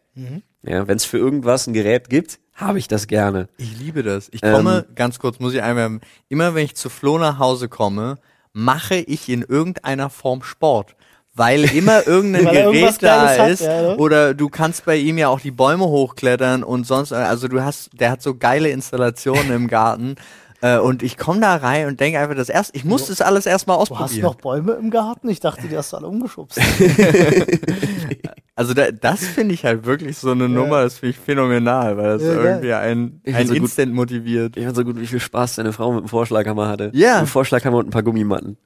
[0.63, 3.49] Ja, wenn es für irgendwas ein Gerät gibt, habe ich das gerne.
[3.57, 4.29] Ich liebe das.
[4.31, 7.69] Ich Ähm, komme, ganz kurz muss ich einmal, immer wenn ich zu Flo nach Hause
[7.69, 8.19] komme,
[8.53, 10.95] mache ich in irgendeiner Form Sport.
[11.35, 13.63] Weil immer irgendein Weil er Gerät da hat, ist.
[13.63, 13.97] ja, ne?
[13.97, 17.89] Oder du kannst bei ihm ja auch die Bäume hochklettern und sonst, also du hast,
[17.99, 20.17] der hat so geile Installationen im Garten.
[20.65, 23.47] Äh, und ich komme da rein und denke einfach, das erste, ich muss das alles
[23.47, 24.23] erstmal Du hast ausprobieren.
[24.23, 25.29] noch Bäume im Garten?
[25.29, 26.59] Ich dachte, die hast du alle umgeschubst.
[28.55, 32.19] Also da, das finde ich halt wirklich so eine Nummer, das finde ich phänomenal, weil
[32.19, 34.59] das Ja, irgendwie ein, Ich ein so gut- Instant motiviert.
[34.59, 36.91] Ich fand so gut, wie viel Spaß deine Frau mit dem Vorschlaghammer hatte.
[36.93, 37.15] Ja.
[37.21, 38.59] Mit dem Vorschlaghammer und ein paar Gummimatten.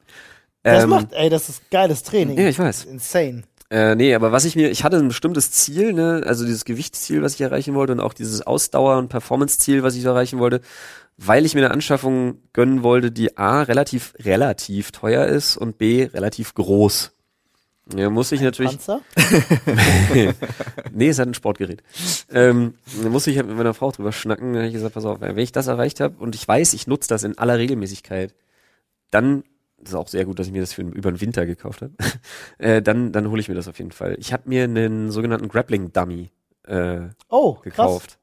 [0.64, 2.37] Das Ähm, macht, ey, das ist geiles Training.
[2.37, 2.85] Ja, ich weiß.
[2.87, 3.44] Insane.
[3.70, 7.22] Äh, nee, aber was ich mir, ich hatte ein bestimmtes Ziel, ne, also dieses Gewichtsziel,
[7.22, 10.61] was ich erreichen wollte und auch dieses Ausdauer- und Performance-Ziel, was ich so erreichen wollte,
[11.16, 16.05] weil ich mir eine Anschaffung gönnen wollte, die A, relativ, relativ teuer ist und B,
[16.05, 17.12] relativ groß.
[17.94, 19.00] Ja, muss ich natürlich, Panzer?
[20.92, 21.83] nee, es hat ein Sportgerät.
[22.31, 24.52] Ähm, da muss ich halt mit meiner Frau drüber schnacken.
[24.52, 26.88] Da habe ich gesagt, pass auf, wenn ich das erreicht habe und ich weiß, ich
[26.88, 28.35] nutze das in aller Regelmäßigkeit,
[29.12, 29.44] dann,
[29.79, 31.92] das ist auch sehr gut, dass ich mir das für über den Winter gekauft habe,
[32.59, 34.16] äh, dann, dann hole ich mir das auf jeden Fall.
[34.18, 36.31] Ich habe mir einen sogenannten Grappling Dummy
[36.66, 37.62] äh, Oh, krass.
[37.62, 38.18] gekauft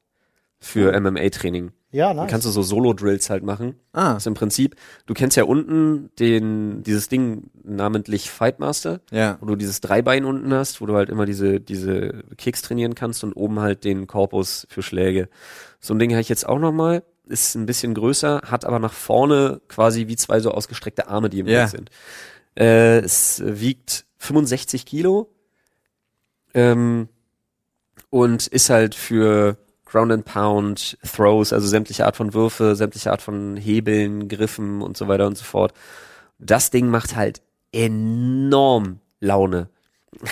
[0.60, 1.72] für MMA-Training.
[1.94, 2.30] Ja, Dann nice.
[2.30, 3.76] kannst du so Solo-Drills halt machen.
[3.92, 4.74] Ah, Das ist im Prinzip,
[5.06, 9.38] du kennst ja unten den, dieses Ding namentlich Fightmaster ja.
[9.40, 13.22] wo du dieses Dreibein unten hast, wo du halt immer diese, diese Kicks trainieren kannst
[13.22, 15.28] und oben halt den Korpus für Schläge.
[15.78, 18.92] So ein Ding habe ich jetzt auch nochmal, ist ein bisschen größer, hat aber nach
[18.92, 21.60] vorne quasi wie zwei so ausgestreckte Arme, die im Ja.
[21.60, 21.90] Bild sind.
[22.58, 25.30] Äh, es wiegt 65 Kilo
[26.54, 27.08] ähm,
[28.10, 29.58] und ist halt für
[29.94, 34.96] Ground and Pound, Throws, also sämtliche Art von Würfe, sämtliche Art von Hebeln, Griffen und
[34.96, 35.72] so weiter und so fort.
[36.40, 39.68] Das Ding macht halt enorm Laune.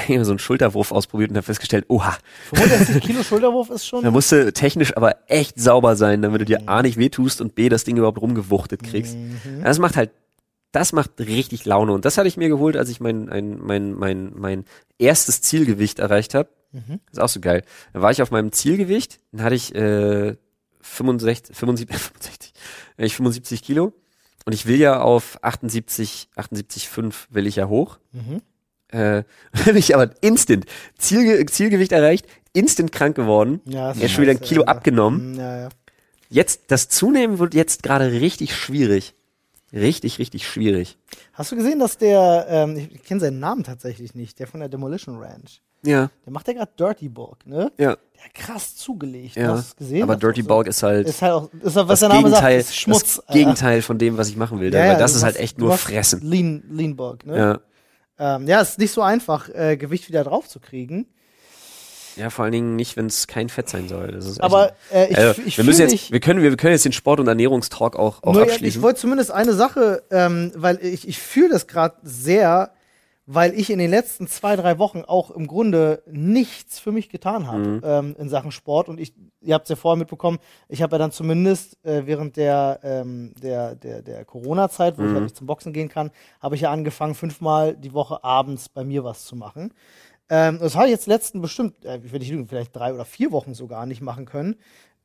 [0.09, 2.17] Ich habe so einen Schulterwurf ausprobiert und habe festgestellt, oha,
[2.55, 4.03] 65 Kilo Schulterwurf ist schon.
[4.05, 7.69] da musste technisch aber echt sauber sein, damit du dir A nicht wehtust und B
[7.69, 9.17] das Ding überhaupt rumgewuchtet kriegst.
[9.17, 9.63] Mhm.
[9.65, 10.11] Das macht halt,
[10.71, 13.93] das macht richtig Laune und das hatte ich mir geholt, als ich mein, ein, mein,
[13.93, 14.65] mein, mein
[14.99, 16.49] erstes Zielgewicht erreicht habe.
[16.73, 17.01] Mhm.
[17.11, 17.63] Ist auch so geil.
[17.93, 20.37] Da war ich auf meinem Zielgewicht, dann hatte ich äh,
[20.81, 22.53] 65, 75, 65,
[22.99, 23.93] äh, ich 75 Kilo
[24.45, 27.99] und ich will ja auf 78, 78,5 will ich ja hoch.
[28.13, 28.43] Mhm.
[28.89, 29.25] Äh,
[29.65, 30.67] bin ich aber instant
[30.99, 33.61] Zielge Zielgewicht erreicht, instant krank geworden.
[33.65, 34.73] Ja, ist ist schon wieder ein Kilo Alter.
[34.73, 35.33] abgenommen.
[35.33, 35.69] Mm, Ja, ja.
[36.29, 39.15] Jetzt, das Zunehmen wird jetzt gerade richtig schwierig.
[39.73, 40.97] Richtig, richtig schwierig.
[41.35, 44.69] Hast du gesehen, dass der, ähm, ich kenne seinen Namen tatsächlich nicht, der von der
[44.71, 47.73] Demolition Ranch, Ja, der macht ja gerade Dirty Bulk, ne?
[47.77, 49.35] ja, Der hat krass zugelegt.
[49.37, 49.49] ja.
[49.49, 50.03] Hast du es gesehen?
[50.05, 52.23] aber Dirty Bulk ist halt So, ist halt auch, ist halt, was das der Name
[52.29, 53.17] Gegenteil, sagt, ist Schmutz.
[53.27, 53.35] das.
[53.35, 54.73] Gegenteil von dem, was ich machen will.
[54.73, 56.21] Ja, weil ja, das ist halt echt nur Fressen.
[56.23, 57.37] Lean, Lean Bulk, ne?
[58.19, 58.37] Ja.
[58.37, 61.07] Ähm, ja, ist nicht so einfach, äh, Gewicht wieder drauf zu kriegen.
[62.15, 64.21] ja, vor allen Dingen nicht, wenn es kein Fett sein soll.
[64.39, 67.19] Aber äh, ich, also, ich wir müssen jetzt, wir können, wir können jetzt den Sport-
[67.19, 68.79] und Ernährungstalk auch, auch Nur, ja, abschließen.
[68.79, 72.71] Ich wollte zumindest eine Sache, ähm, weil ich, ich fühle das gerade sehr,
[73.27, 77.47] weil ich in den letzten zwei, drei Wochen auch im Grunde nichts für mich getan
[77.47, 77.81] habe Mhm.
[77.85, 78.89] ähm, in Sachen Sport.
[78.89, 82.37] Und ich, ihr habt es ja vorher mitbekommen, ich habe ja dann zumindest äh, während
[82.37, 85.15] der, ähm, der, der, der Corona-Zeit, wo ich Mhm.
[85.15, 88.83] halt nicht zum Boxen gehen kann, habe ich ja angefangen, fünfmal die Woche abends bei
[88.85, 89.73] mir was zu machen.
[90.29, 93.05] Ähm, das habe ich jetzt letzten bestimmt, äh, ich will nicht lügen, vielleicht drei oder
[93.05, 94.57] vier Wochen sogar nicht machen können,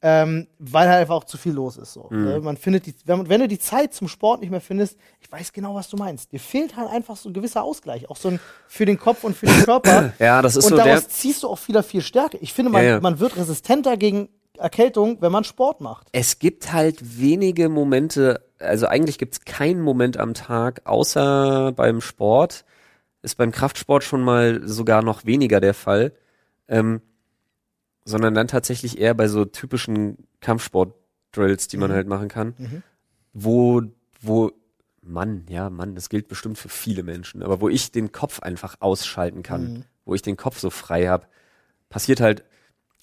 [0.01, 1.93] ähm, weil halt einfach auch zu viel los ist.
[1.93, 2.07] So.
[2.09, 2.27] Mhm.
[2.27, 5.31] Äh, man findet die, wenn, wenn du die Zeit zum Sport nicht mehr findest, ich
[5.31, 6.31] weiß genau, was du meinst.
[6.31, 9.35] Dir fehlt halt einfach so ein gewisser Ausgleich, auch so ein für den Kopf und
[9.35, 10.13] für den Körper.
[10.19, 12.37] ja, das ist und so daraus der, ziehst du auch wieder viel Stärke.
[12.37, 12.99] Ich finde, man, Ja, ja.
[12.99, 16.07] man wird resistenter gegen Erkältung, wenn man Sport macht.
[16.11, 22.01] es gibt halt wenige Momente, also eigentlich gibt es keinen Moment am Tag, außer beim
[22.01, 22.65] Sport.
[23.23, 26.13] Ist beim Kraftsport schon mal sogar noch weniger der Fall.
[26.67, 27.01] Ähm,
[28.07, 31.95] sondern dann tatsächlich eher bei so typischen Kampfsport-Drills, die man Mhm.
[31.95, 32.83] halt machen kann, Mhm.
[33.33, 33.81] wo,
[34.21, 34.51] wo,
[35.01, 38.75] Mann, ja, Mann, das gilt bestimmt für viele Menschen, aber wo ich den Kopf einfach
[38.79, 39.83] ausschalten kann, Mhm.
[40.05, 41.27] wo ich den Kopf so frei habe,
[41.89, 42.43] passiert halt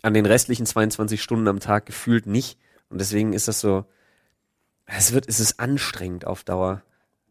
[0.03, 2.59] an den restlichen 22 Stunden am Tag gefühlt nicht.
[2.91, 3.85] Und deswegen ist das so,
[4.87, 6.83] es wird, es ist anstrengend auf Dauer.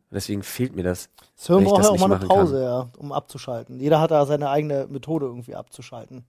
[0.10, 1.10] Deswegen fehlt mir das.
[1.38, 3.80] Ich braucht ja auch mal eine Pause, ja, um abzuschalten.
[3.80, 6.24] Jeder hat da seine eigene Methode irgendwie abzuschalten.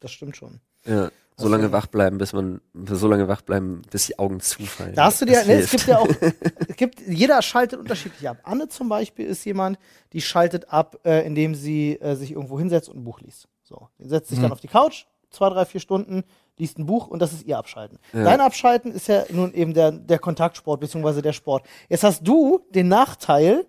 [0.00, 0.60] Das stimmt schon.
[0.86, 4.40] Ja, so Das lange wach bleiben, bis man, so lange wach bleiben, bis die Augen
[4.40, 4.94] zufallen.
[4.94, 6.08] Da hast du dir, ne, es gibt ja auch,
[6.68, 8.38] es gibt, jeder schaltet unterschiedlich ab.
[8.42, 9.78] Anne zum Beispiel ist jemand,
[10.12, 13.48] die schaltet ab, äh, indem sie äh, sich irgendwo hinsetzt und ein Buch liest.
[13.62, 14.42] So, die setzt sich Mhm.
[14.42, 16.24] dann auf die Couch, zwei, drei, vier Stunden,
[16.60, 17.98] liest ein Buch und das ist ihr Abschalten.
[18.12, 18.24] Ja.
[18.24, 21.64] Dein Abschalten ist ja nun eben der, der Kontaktsport beziehungsweise der Sport.
[21.88, 23.66] Jetzt hast du den Nachteil,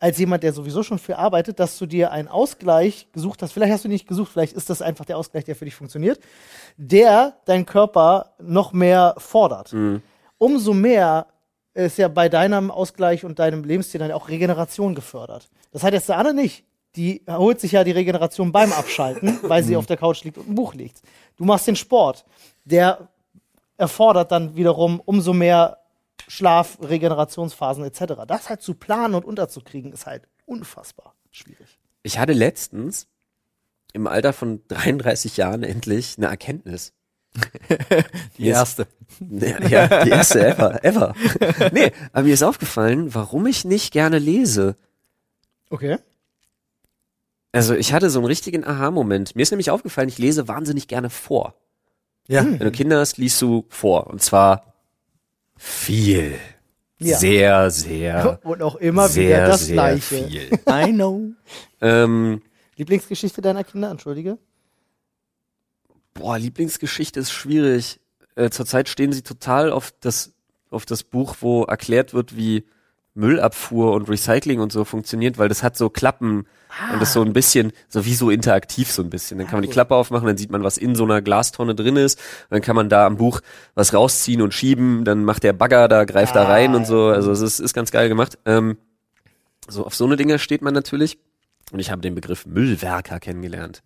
[0.00, 3.52] als jemand, der sowieso schon viel arbeitet, dass du dir einen Ausgleich gesucht hast.
[3.52, 5.74] Vielleicht hast du ihn nicht gesucht, vielleicht ist das einfach der Ausgleich, der für dich
[5.74, 6.18] funktioniert,
[6.78, 9.72] der deinen Körper noch mehr fordert.
[9.72, 10.02] Mhm.
[10.38, 11.26] Umso mehr
[11.74, 15.50] ist ja bei deinem Ausgleich und deinem Lebensstil dann auch Regeneration gefördert.
[15.70, 16.64] Das hat jetzt der Anne nicht.
[16.96, 20.48] Die holt sich ja die Regeneration beim Abschalten, weil sie auf der Couch liegt und
[20.48, 21.02] ein Buch liest.
[21.36, 22.24] Du machst den Sport.
[22.64, 23.08] Der
[23.76, 25.78] erfordert dann wiederum umso mehr
[26.28, 28.22] Schlaf, Regenerationsphasen etc.
[28.26, 31.78] Das halt zu planen und unterzukriegen, ist halt unfassbar schwierig.
[32.02, 33.08] Ich hatte letztens
[33.92, 36.92] im Alter von 33 Jahren endlich eine Erkenntnis.
[38.38, 38.86] Die erste.
[39.28, 41.14] Ja, ja, die erste ever, ever.
[41.72, 44.76] Nee, aber mir ist aufgefallen, warum ich nicht gerne lese.
[45.68, 45.98] Okay.
[47.52, 49.34] Also ich hatte so einen richtigen Aha-Moment.
[49.34, 51.54] Mir ist nämlich aufgefallen, ich lese wahnsinnig gerne vor.
[52.28, 52.44] Ja.
[52.44, 54.06] Wenn du Kinder hast, liest du vor.
[54.06, 54.74] Und zwar
[55.56, 56.34] viel.
[56.98, 57.18] Ja.
[57.18, 60.24] Sehr, sehr, Und auch immer sehr, wieder das sehr Gleiche.
[60.28, 60.58] viel.
[60.68, 61.30] I know.
[61.80, 62.42] ähm,
[62.76, 64.38] Lieblingsgeschichte deiner Kinder, entschuldige?
[66.14, 68.00] boah, Lieblingsgeschichte ist schwierig.
[68.36, 70.32] Äh, zurzeit stehen sie total auf das,
[70.70, 72.64] auf das Buch, wo erklärt wird, wie
[73.20, 76.46] Müllabfuhr und Recycling und so funktioniert, weil das hat so Klappen
[76.92, 79.38] und das so ein bisschen, so wie so interaktiv so ein bisschen.
[79.38, 81.96] Dann kann man die Klappe aufmachen, dann sieht man, was in so einer Glastonne drin
[81.96, 82.18] ist.
[82.48, 83.40] Dann kann man da am Buch
[83.74, 85.04] was rausziehen und schieben.
[85.04, 87.06] Dann macht der Bagger da, greift da rein und so.
[87.06, 88.38] Also es ist, ist ganz geil gemacht.
[88.46, 88.76] Ähm,
[89.68, 91.18] so auf so eine Dinge steht man natürlich.
[91.72, 93.82] Und ich habe den Begriff Müllwerker kennengelernt.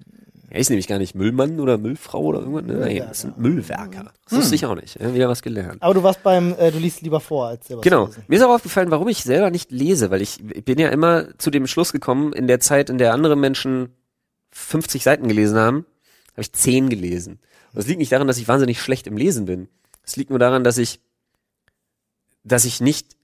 [0.51, 2.65] Er ist nämlich gar nicht Müllmann oder Müllfrau oder irgendwas.
[2.65, 2.75] ne?
[2.75, 4.13] Nein, das sind Müllwerker.
[4.29, 5.01] Das wusste ich auch nicht.
[5.01, 5.83] Wieder was gelernt.
[5.83, 8.11] Aber du warst beim, äh, du liest lieber vor, als selber Genau.
[8.29, 11.37] Mir ist auch aufgefallen, warum ich selber nicht lese, weil ich, ich bin ja immer
[11.39, 13.89] zu dem Schluss gekommen, in der Zeit, in der andere Menschen
[14.53, 15.87] 50 Seiten gelesen haben,
[16.33, 17.35] habe ich 10 gelesen.
[17.73, 19.69] Und das liegt nicht daran, dass ich wahnsinnig schlecht im Lesen bin.
[20.05, 21.01] Es liegt nur daran, dass ich,
[22.45, 23.17] dass ich nicht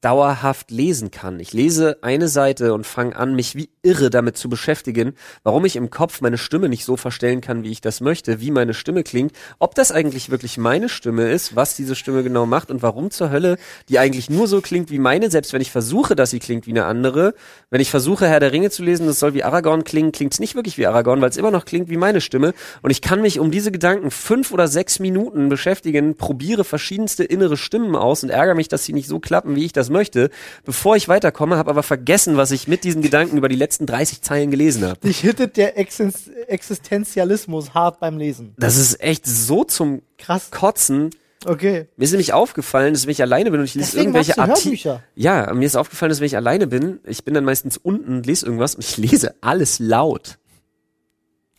[0.00, 1.40] dauerhaft lesen kann.
[1.40, 5.76] Ich lese eine Seite und fange an, mich wie irre damit zu beschäftigen, warum ich
[5.76, 9.04] im Kopf meine Stimme nicht so verstellen kann, wie ich das möchte, wie meine Stimme
[9.04, 13.10] klingt, ob das eigentlich wirklich meine Stimme ist, was diese Stimme genau macht und warum
[13.10, 13.56] zur Hölle
[13.88, 16.70] die eigentlich nur so klingt wie meine, selbst wenn ich versuche, dass sie klingt wie
[16.70, 17.34] eine andere.
[17.70, 20.40] Wenn ich versuche, Herr der Ringe zu lesen, das soll wie Aragorn klingen, klingt es
[20.40, 22.54] nicht wirklich wie Aragorn, weil es immer noch klingt wie meine Stimme.
[22.82, 27.56] Und ich kann mich um diese Gedanken fünf oder sechs Minuten beschäftigen, probiere verschiedenste innere
[27.56, 30.30] Stimmen aus und ärgere mich, dass sie nicht so klappen, wie ich das möchte,
[30.64, 34.22] bevor ich weiterkomme, habe aber vergessen, was ich mit diesen Gedanken über die letzten 30
[34.22, 34.98] Zeilen gelesen habe.
[35.00, 38.54] Dich hittet der Existen Existenzialismus hart beim Lesen.
[38.58, 40.50] Das ist echt so zum Krass.
[40.50, 41.10] Kotzen.
[41.44, 41.88] Okay.
[41.96, 44.64] Mir ist nämlich aufgefallen, dass wenn ich alleine bin und ich lese Deswegen irgendwelche magst
[44.64, 45.02] du Arti- Hörbücher.
[45.14, 48.26] Ja, mir ist aufgefallen, dass wenn ich alleine bin, ich bin dann meistens unten und
[48.26, 50.38] lese irgendwas und ich lese alles laut,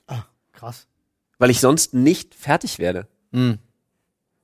[0.08, 0.88] Ah, krass.
[1.38, 3.08] weil ich sonst nicht fertig werde.
[3.32, 3.60] Hm.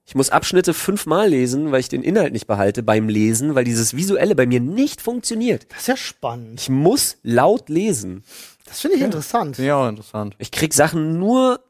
[0.05, 3.95] Ich muss Abschnitte fünfmal lesen, weil ich den Inhalt nicht behalte beim Lesen, weil dieses
[3.95, 5.65] Visuelle bei mir nicht funktioniert.
[5.69, 6.59] Das ist ja spannend.
[6.59, 8.23] Ich muss laut lesen.
[8.65, 9.55] Das finde ich interessant.
[9.55, 10.35] Finde ich auch interessant.
[10.39, 11.61] Ich krieg Sachen nur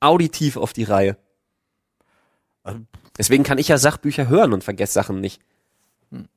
[0.00, 1.16] auditiv auf die Reihe.
[3.18, 5.42] Deswegen kann ich ja Sachbücher hören und vergesse Sachen nicht.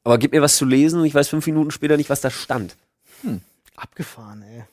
[0.04, 2.30] Aber gib mir was zu lesen und ich weiß fünf Minuten später nicht, was da
[2.30, 2.76] stand.
[3.76, 4.66] Abgefahren, ey.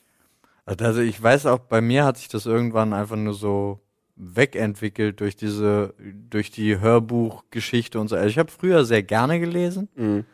[0.66, 3.80] Also ich weiß auch, bei mir hat sich das irgendwann einfach nur so
[4.22, 5.94] wegentwickelt durch diese,
[6.30, 8.16] durch die Hörbuchgeschichte und so.
[8.16, 10.24] Also ich habe früher sehr gerne gelesen Mhm.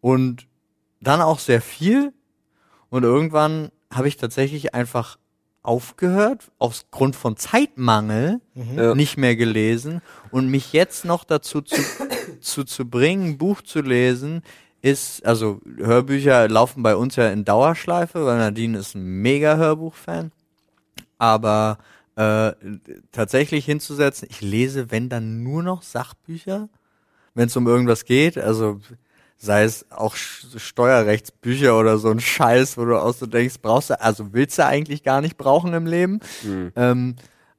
[0.00, 0.46] und
[1.00, 2.12] dann auch sehr viel.
[2.90, 5.18] Und irgendwann habe ich tatsächlich einfach
[5.62, 8.94] aufgehört, aus Grund von Zeitmangel Ja.
[8.94, 10.00] nicht mehr gelesen.
[10.30, 11.80] Und mich jetzt noch dazu zu,
[12.40, 14.42] zu, zu bringen, ein Buch zu lesen,
[14.82, 20.30] ist, also Hörbücher laufen bei uns ja in Dauerschleife, weil Nadine ist ein mega Hörbuchfan.
[21.18, 21.78] Aber
[22.16, 22.52] äh,
[23.12, 26.68] tatsächlich hinzusetzen, ich lese, wenn dann nur noch Sachbücher,
[27.34, 28.80] wenn es um irgendwas geht, also
[29.38, 34.00] sei es auch Steuerrechtsbücher oder so ein Scheiß, wo du auch so denkst, brauchst du,
[34.00, 36.20] also willst du eigentlich gar nicht brauchen im Leben.
[36.74, 37.16] Ähm,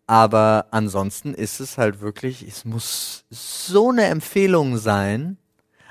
[0.07, 5.37] aber ansonsten ist es halt wirklich, es muss so eine Empfehlung sein.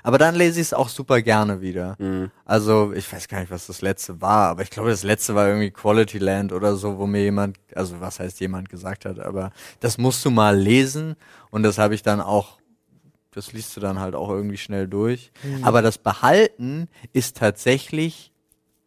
[0.06, 1.96] Aber dann lese ich es auch super gerne wieder.
[2.44, 5.48] Also, ich weiß gar nicht, was das letzte war, aber ich glaube, das letzte war
[5.48, 9.50] irgendwie Quality Land oder so, wo mir jemand, also was heißt jemand gesagt hat, aber
[9.80, 11.16] das musst du mal lesen
[11.50, 12.60] und das habe ich dann auch,
[13.32, 15.32] das liest du dann halt auch irgendwie schnell durch.
[15.62, 18.30] Aber das Behalten ist tatsächlich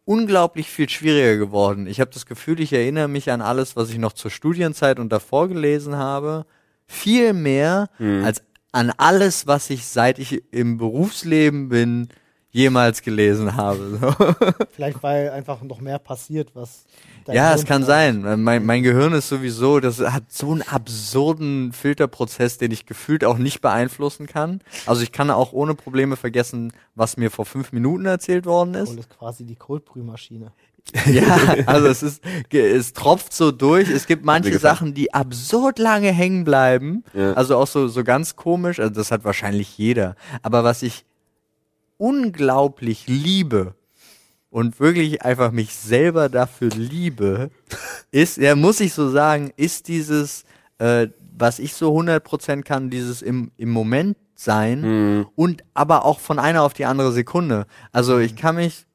[0.06, 1.86] unglaublich viel schwieriger geworden.
[1.86, 5.12] Ich habe das Gefühl, ich erinnere mich an alles, was ich noch zur Studienzeit und
[5.12, 6.46] davor gelesen habe,
[6.86, 7.90] viel mehr
[8.24, 12.08] als an alles, was ich seit ich im Berufsleben bin
[12.52, 13.98] jemals gelesen habe.
[14.00, 14.34] So.
[14.72, 16.84] Vielleicht weil einfach noch mehr passiert, was
[17.28, 18.22] Ja, es kann schreibt.
[18.22, 18.42] sein.
[18.42, 23.38] Mein, mein Gehirn ist sowieso, das hat so einen absurden Filterprozess, den ich gefühlt auch
[23.38, 24.62] nicht beeinflussen kann.
[24.86, 28.88] Also ich kann auch ohne Probleme vergessen, was mir vor fünf Minuten erzählt worden ist.
[28.88, 30.52] Cold ist quasi die Coldbrühmaschine.
[31.06, 33.88] Ja, also es ist, es tropft so durch.
[33.88, 34.58] Es gibt manche.
[34.58, 37.04] Sachen, die absurd lange hängen bleiben.
[37.14, 37.34] Ja.
[37.34, 38.80] Also auch so, so ganz komisch.
[38.80, 40.16] Also das hat wahrscheinlich jeder.
[40.42, 41.04] Aber was ich
[41.96, 43.74] unglaublich liebe
[44.50, 47.50] und wirklich einfach mich selber dafür liebe,
[48.10, 50.44] ist, ja, muss ich so sagen, ist dieses,
[50.78, 55.26] äh, was ich so 100% kann, dieses im, im Moment sein Mhm.
[55.36, 57.66] und aber auch von einer auf die andere Sekunde.
[57.92, 58.86] Also ich kann mich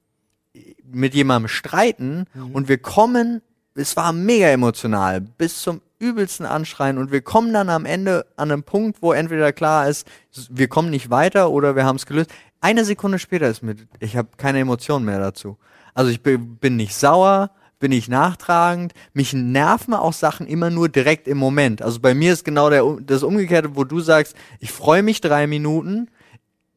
[0.91, 3.41] mit jemandem streiten und wir kommen,
[3.75, 8.51] es war mega emotional, bis zum übelsten Anschreien und wir kommen dann am Ende an
[8.51, 10.07] einem Punkt, wo entweder klar ist,
[10.49, 12.31] wir kommen nicht weiter oder wir haben es gelöst.
[12.61, 15.57] Eine Sekunde später ist mit, ich habe keine Emotionen mehr dazu.
[15.93, 18.93] Also ich bin, bin nicht sauer, bin ich nachtragend.
[19.13, 21.81] Mich nerven auch Sachen immer nur direkt im Moment.
[21.81, 25.47] Also bei mir ist genau der, das Umgekehrte, wo du sagst, ich freue mich drei
[25.47, 26.09] Minuten,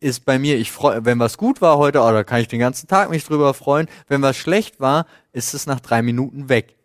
[0.01, 2.61] ist bei mir, ich freue, wenn was gut war heute, oh, da kann ich den
[2.61, 3.89] ganzen Tag mich drüber freuen.
[4.07, 6.77] Wenn was schlecht war, ist es nach drei Minuten weg.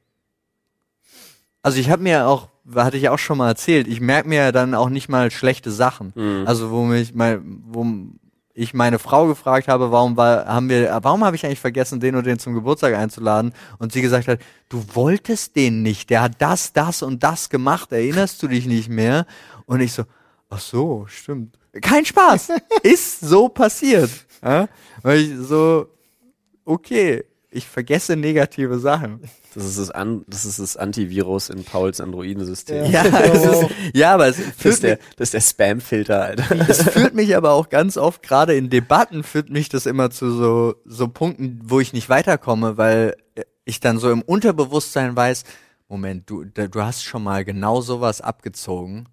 [1.62, 4.76] Also ich habe mir auch, hatte ich auch schon mal erzählt, ich merke mir dann
[4.76, 6.14] auch nicht mal schlechte Sachen.
[6.46, 7.86] Also wo mich mein, wo
[8.54, 12.16] ich meine Frau gefragt habe, warum war, haben wir, warum habe ich eigentlich vergessen, den
[12.16, 13.54] und den zum Geburtstag einzuladen?
[13.80, 17.92] Und sie gesagt hat, du wolltest den nicht, der hat das, das und das gemacht,
[17.92, 19.26] erinnerst du dich nicht mehr?
[19.66, 20.04] Und ich so,
[20.50, 21.58] ach so, stimmt.
[21.82, 22.50] Kein Spaß,
[22.84, 24.10] ist so passiert.
[24.44, 24.68] Ja?
[25.02, 25.88] Weil ich so,
[26.66, 29.22] okay, ich vergesse negative Sachen.
[29.54, 32.86] Das ist das, An das, ist das Antivirus in Pauls Androidensystem.
[32.86, 36.56] Ja, ist, ja aber es Das führt, ist der, mich, das ist der Spam-Filter, Alter.
[36.68, 40.32] es führt mich aber auch ganz oft, gerade in Debatten, führt mich das immer zu
[40.32, 43.16] so, so Punkten, wo ich nicht weiterkomme, weil
[43.66, 45.44] ich dann so im Unterbewusstsein weiß,
[45.88, 49.08] Moment, du, du hast schon mal genau sowas abgezogen.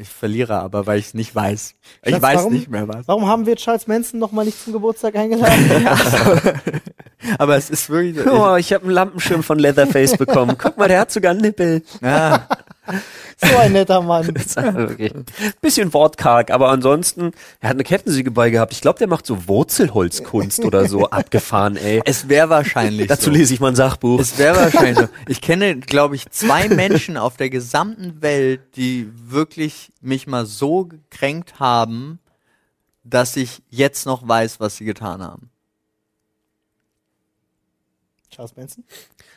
[0.00, 1.74] Ich, verliere aber, weil ich es nicht weiß.
[2.04, 3.06] Ich Schatz, weiß warum- nicht mehr was.
[3.08, 5.88] Warum haben wir Charles Manson noch mal nicht zum Geburtstag eingeladen?
[7.38, 8.30] Aber es ist wirklich so.
[8.52, 10.56] Oh, ich habe einen Lampenschirm von Leatherface bekommen.
[10.58, 11.82] Guck mal, der hat sogar einen Nippel.
[12.00, 12.46] ja,
[13.36, 14.28] so ein netter Mann.
[14.56, 15.12] okay.
[15.60, 18.72] Bisschen wortkarg, aber ansonsten, er hat eine Kettensäge bei gehabt.
[18.72, 22.02] Ich glaube, der macht so Wurzelholzkunst oder so abgefahren, ey.
[22.04, 23.30] es wäre wahrscheinlich Dazu so.
[23.30, 24.20] lese ich mal ein Sachbuch.
[24.20, 25.08] Es wäre wahrscheinlich so.
[25.26, 30.84] Ich kenne, glaube ich, zwei Menschen auf der gesamten Welt, die wirklich mich mal so
[30.86, 32.18] gekränkt haben,
[33.04, 35.50] dass ich jetzt noch weiß, was sie getan haben.
[38.38, 38.84] Charles Manson?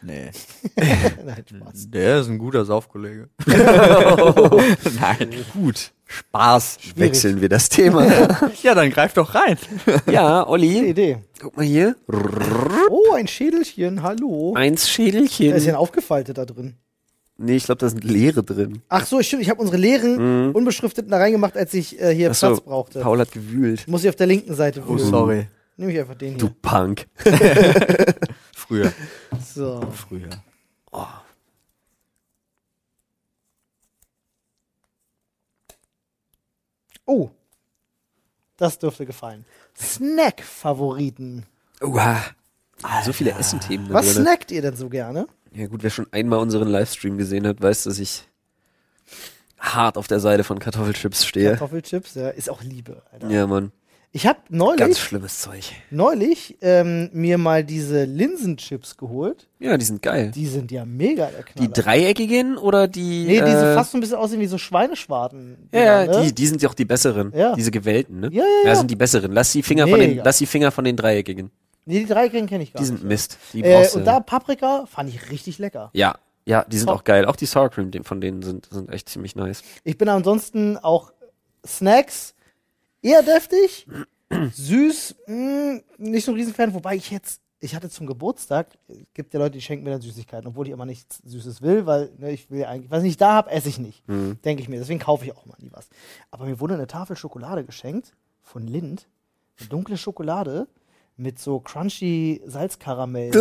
[0.03, 0.29] Nee.
[1.25, 1.89] Nein, Spaß.
[1.89, 3.29] Der ist ein guter Saufkollege.
[3.47, 5.29] Nein.
[5.53, 5.91] Gut.
[6.05, 6.77] Spaß.
[6.97, 8.51] Wechseln wir das Thema.
[8.61, 9.57] Ja, dann greif doch rein.
[10.05, 11.17] ja, Gute Olli, Idee.
[11.39, 11.95] guck mal hier.
[12.91, 14.53] Oh, ein Schädelchen, hallo.
[14.55, 15.69] Eins Da ist ja Schädelchen.
[15.69, 16.75] ein aufgefaltet da drin.
[17.37, 18.83] Nee, ich glaube, da sind Leere drin.
[18.87, 19.41] Ach so, stimmt.
[19.41, 22.99] Ich habe unsere leeren, unbeschrifteten da reingemacht, als ich äh, hier Ach so, Platz brauchte.
[22.99, 23.87] Paul hat gewühlt.
[23.87, 25.09] Muss ich auf der linken Seite Oh, wühlen.
[25.09, 25.47] sorry.
[25.77, 26.55] Nehme ich einfach den Du hier.
[26.61, 27.07] Punk.
[28.55, 28.91] Früher.
[29.53, 29.81] So.
[29.91, 30.29] Früher.
[37.05, 37.29] Oh.
[38.57, 39.45] Das dürfte gefallen.
[39.77, 41.45] Snack-Favoriten.
[41.81, 42.21] Uah.
[42.83, 44.23] Ah, so viele Essenthemen da Was drin.
[44.23, 45.27] snackt ihr denn so gerne?
[45.53, 48.27] Ja gut, wer schon einmal unseren Livestream gesehen hat, weiß, dass ich
[49.59, 51.51] hart auf der Seite von Kartoffelchips stehe.
[51.51, 53.29] Kartoffelchips, ja, ist auch Liebe, Alter.
[53.29, 53.71] Ja, Mann.
[54.13, 55.71] Ich habe Ganz neulich, schlimmes Zeug.
[55.89, 59.47] neulich ähm, mir mal diese Linsenchips geholt.
[59.59, 60.31] Ja, die sind geil.
[60.35, 61.67] Die sind ja mega der Knaller.
[61.69, 63.23] Die dreieckigen oder die.
[63.25, 65.69] Nee, die so äh, fast so ein bisschen aussehen wie so Schweineschwarten.
[65.71, 66.25] Ja, ja, ne?
[66.25, 67.31] die, die sind ja auch die besseren.
[67.33, 67.55] Ja.
[67.55, 68.29] Diese gewählten, ne?
[68.33, 68.75] Ja, ja, ja.
[68.75, 69.31] sind die besseren.
[69.31, 70.23] Lass die Finger von den, Mega.
[70.25, 71.49] lass die Finger von den dreieckigen.
[71.85, 72.99] Nee, die Dreieckigen kenne ich gar Die nicht.
[72.99, 73.37] sind Mist.
[73.53, 75.89] Die Äh, und da Paprika fand ich richtig lecker.
[75.93, 76.93] ja, ja, die sind Oh.
[76.93, 77.25] auch geil.
[77.25, 79.63] Auch die Sour Cream von denen sind, sind echt ziemlich nice.
[79.85, 81.13] Ich bin ansonsten auch
[81.65, 82.33] Snacks
[83.01, 83.87] eher deftig,
[84.53, 88.67] süß, mh, nicht so ein Riesenfan, wobei ich jetzt, ich hatte zum Geburtstag,
[89.13, 92.11] gibt ja Leute, die schenken mir dann Süßigkeiten, obwohl ich immer nichts Süßes will, weil
[92.17, 94.37] ne, ich will ja eigentlich, was ich nicht da habe, esse ich nicht, Mhm.
[94.43, 94.79] denke ich mir.
[94.79, 95.87] Deswegen kaufe ich auch mal nie was.
[96.31, 99.07] Aber mir wurde eine Tafel Schokolade geschenkt von Lind,
[99.59, 100.67] eine dunkle Schokolade
[101.21, 103.31] mit so crunchy Salzkaramell.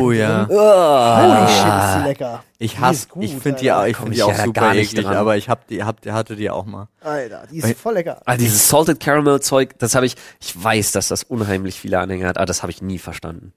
[0.00, 0.46] Oh ja.
[0.48, 2.44] Holy shit, ist die lecker.
[2.58, 4.60] Ich hasse, ist gut, ich finde die, ich Komm find ich die auch ja super
[4.60, 5.16] gar nicht eklig, dran.
[5.16, 6.88] aber ich hab die, hab, hatte die auch mal.
[7.00, 8.22] Alter, die ist Weil- voll lecker.
[8.24, 12.28] Ah, dieses Salted Caramel Zeug, das habe ich, ich weiß, dass das unheimlich viele Anhänger
[12.28, 13.52] hat, aber das habe ich nie verstanden.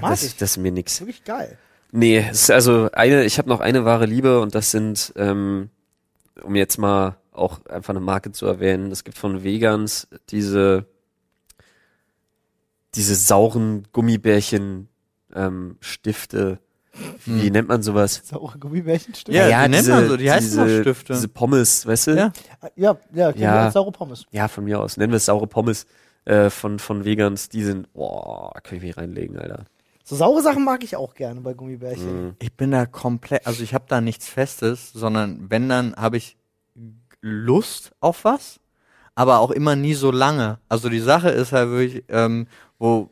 [0.00, 0.36] Mag Das, ich.
[0.36, 1.00] das ist mir ist nix.
[1.00, 1.58] wirklich geil.
[1.92, 5.70] Nee, es ist also eine, ich habe noch eine wahre Liebe und das sind, ähm,
[6.42, 10.86] um jetzt mal auch einfach eine Marke zu erwähnen, es gibt von Vegans diese,
[12.94, 14.88] diese sauren Gummibärchen,
[15.34, 16.58] ähm, Stifte.
[17.24, 18.20] Wie nennt man sowas?
[18.24, 19.32] Saure Gummibärchenstifte.
[19.32, 21.12] Ja, die nennt man so, die heißen diese, auch Stifte.
[21.14, 22.16] Diese Pommes, weißt du?
[22.16, 22.32] Ja.
[22.76, 23.70] Ja, ja, ja, Ja.
[23.70, 24.26] saure Pommes.
[24.32, 24.96] Ja, von mir aus.
[24.96, 25.86] Nennen wir es saure Pommes
[26.24, 27.48] äh, von, von Vegans.
[27.48, 29.64] Die sind, boah, kann ich mich reinlegen, Alter.
[30.04, 32.24] So saure Sachen mag ich auch gerne bei Gummibärchen.
[32.26, 32.36] Mhm.
[32.40, 36.36] Ich bin da komplett, also ich habe da nichts Festes, sondern wenn dann habe ich
[37.20, 38.58] Lust auf was,
[39.14, 40.58] aber auch immer nie so lange.
[40.68, 42.48] Also die Sache ist halt wirklich, ähm,
[42.80, 43.08] wo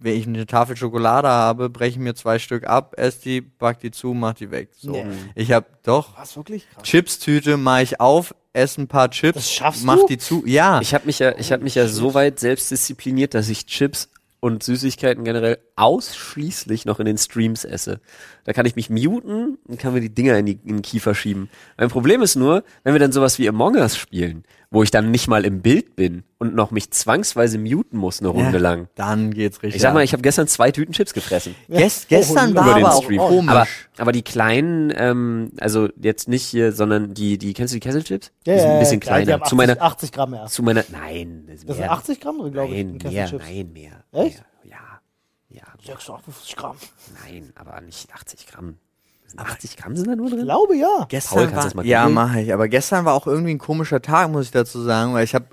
[0.00, 3.80] wenn ich eine Tafel Schokolade habe, breche ich mir zwei Stück ab, esse die, back
[3.80, 4.70] die zu, mach die weg.
[4.76, 4.92] So.
[4.92, 5.06] Nee.
[5.34, 6.68] Ich habe doch Was, wirklich?
[6.70, 6.84] Krass.
[6.84, 10.06] Chipstüte, mache ich auf, esse ein paar Chips, Das schaffst mach du?
[10.06, 10.44] die zu.
[10.46, 13.66] Ja, Ich habe mich ja, ich habe mich ja so weit selbst diszipliniert, dass ich
[13.66, 14.08] Chips
[14.40, 18.00] und Süßigkeiten generell ausschließlich noch in den Streams esse.
[18.44, 21.14] Da kann ich mich muten und kann mir die Dinger in, die, in den Kiefer
[21.14, 21.50] schieben.
[21.76, 25.10] Mein Problem ist nur, wenn wir dann sowas wie Among Us spielen, wo ich dann
[25.10, 28.88] nicht mal im Bild bin und noch mich zwangsweise muten muss eine Runde Ja, lang.
[28.94, 29.76] dann geht's richtig.
[29.76, 31.54] Ich sag mal, ich habe gestern zwei Tüten Chips gefressen.
[31.68, 32.18] Gest, Ja.
[32.18, 33.18] gestern Oh, war über den aber auch Stream.
[33.18, 33.50] komisch.
[33.50, 33.66] Aber,
[33.98, 38.32] aber die kleinen, ähm, also jetzt nicht hier, sondern die, die, kennst du die Kesselchips?
[38.46, 39.32] Ja, die sind ja, ein bisschen ja, die kleiner.
[39.32, 40.46] haben 80, zu meiner, 80 Gramm mehr.
[40.46, 41.92] zu meiner, nein, das, ist Das sind mehr.
[41.92, 42.84] 80 Gramm drin, glaube ich.
[42.84, 44.04] Nein, in mehr, nein, mehr.
[44.12, 44.42] Echt?
[44.64, 44.72] Mehr.
[44.72, 45.00] Ja,
[45.48, 46.76] ja, 650 Gramm.
[47.24, 48.78] nein, aber nicht 80 Gramm.
[49.26, 50.38] Sind 80 Gramm sind da nur drin?
[50.38, 50.86] Ich glaube, ja.
[50.86, 52.54] Paul, Gestern kannst du war, das mal ja, mache ich.
[52.54, 55.46] Aber gestern war auch irgendwie ein komischer Tag, muss ich dazu sagen, weil ich habe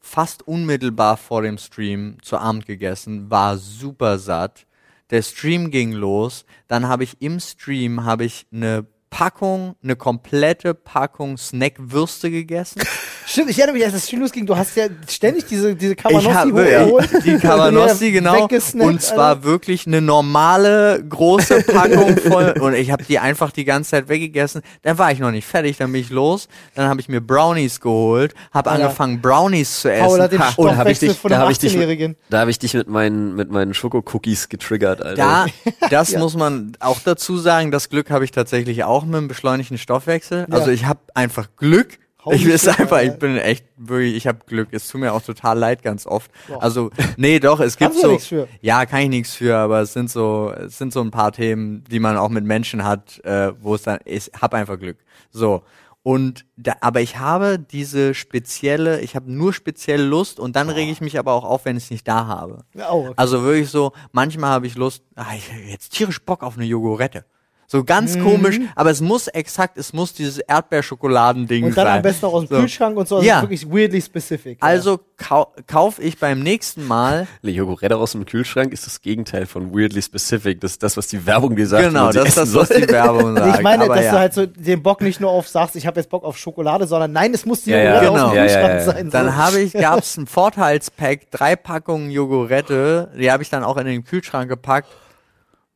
[0.00, 4.66] fast unmittelbar vor dem Stream zu Abend gegessen, war super satt.
[5.14, 8.84] Der Stream ging los, dann habe ich im Stream habe ich eine
[9.14, 12.82] Packung, eine komplette Packung Snackwürste gegessen.
[13.26, 15.98] Stimmt, ich erinnere mich, als das Stream losging, du hast ja ständig diese, diese Ich
[15.98, 16.86] Kawanossi habe ja,
[17.24, 18.48] die Cabanossi, genau.
[18.80, 19.44] Und zwar Alter.
[19.44, 22.54] wirklich eine normale große Packung voll.
[22.60, 24.62] Und ich habe die einfach die ganze Zeit weggegessen.
[24.82, 26.48] Dann war ich noch nicht fertig, dann bin ich los.
[26.74, 30.06] Dann habe ich mir Brownies geholt, habe angefangen Brownies zu essen.
[30.06, 31.74] Paul hat den Ha, Oh, da habe ich Stoffwechsel dich, von da habe ich dich,
[31.76, 32.08] 18-Jährigen.
[32.10, 35.46] mit- da habe ich dich mit meinen, mit meinen Schokocookies getriggert, Alter.
[35.80, 37.70] da, das muss man auch dazu sagen.
[37.70, 40.46] Das Glück habe ich tatsächlich auch mit dem beschleunigten Stoffwechsel.
[40.48, 40.54] Ja.
[40.54, 41.98] Also ich habe einfach Glück.
[42.24, 44.68] Holy ich weiß shit, einfach, ich bin echt wirklich, ich habe Glück.
[44.72, 46.30] Es tut mir auch total leid ganz oft.
[46.48, 46.62] Boah.
[46.62, 48.12] Also nee, doch, es gibt so.
[48.12, 48.48] nichts für.
[48.62, 51.84] Ja, kann ich nichts für, aber es sind so, es sind so ein paar Themen,
[51.90, 54.32] die man auch mit Menschen hat, äh, wo es dann ist.
[54.40, 54.96] Hab einfach Glück.
[55.30, 55.62] So.
[56.04, 60.92] Und da, aber ich habe diese spezielle, ich habe nur spezielle Lust und dann rege
[60.92, 62.64] ich mich aber auch auf, wenn ich es nicht da habe.
[62.76, 63.12] Oh, okay.
[63.16, 66.66] Also wirklich so, manchmal habe ich Lust, ah, ich hab jetzt tierisch Bock auf eine
[66.66, 67.24] Jogurette.
[67.66, 71.96] So ganz komisch, aber es muss exakt, es muss dieses Erdbeerschokoladen-Ding Und dann sein.
[71.96, 72.60] am besten auch aus dem so.
[72.60, 73.16] Kühlschrank und so.
[73.16, 73.42] Also Ja.
[73.42, 74.58] wirklich weirdly specific.
[74.62, 74.68] ja.
[74.68, 79.46] Also kau kauf ich beim nächsten Mal Le Jogurette aus dem Kühlschrank ist das Gegenteil
[79.46, 80.60] von weirdly specific.
[80.60, 81.84] Das ist das, was die Werbung dir sagt.
[81.84, 83.56] Genau, das ist das, was die Werbung sagt.
[83.56, 84.12] ich meine, aber dass ja.
[84.12, 86.86] du halt so den Bock nicht nur auf sagst, ich habe jetzt Bock auf Schokolade,
[86.86, 88.28] sondern nein, es muss die Ja, ja, Joghurt aus genau.
[88.30, 88.84] dem Ja, ja, Kühlschrank ja, ja.
[88.84, 89.10] sein.
[89.10, 89.34] Dann so.
[89.36, 94.04] habe ich, gab's ein Vorteilspack, drei Packungen Jogurette, die habe ich dann auch in den
[94.04, 94.88] Kühlschrank gepackt.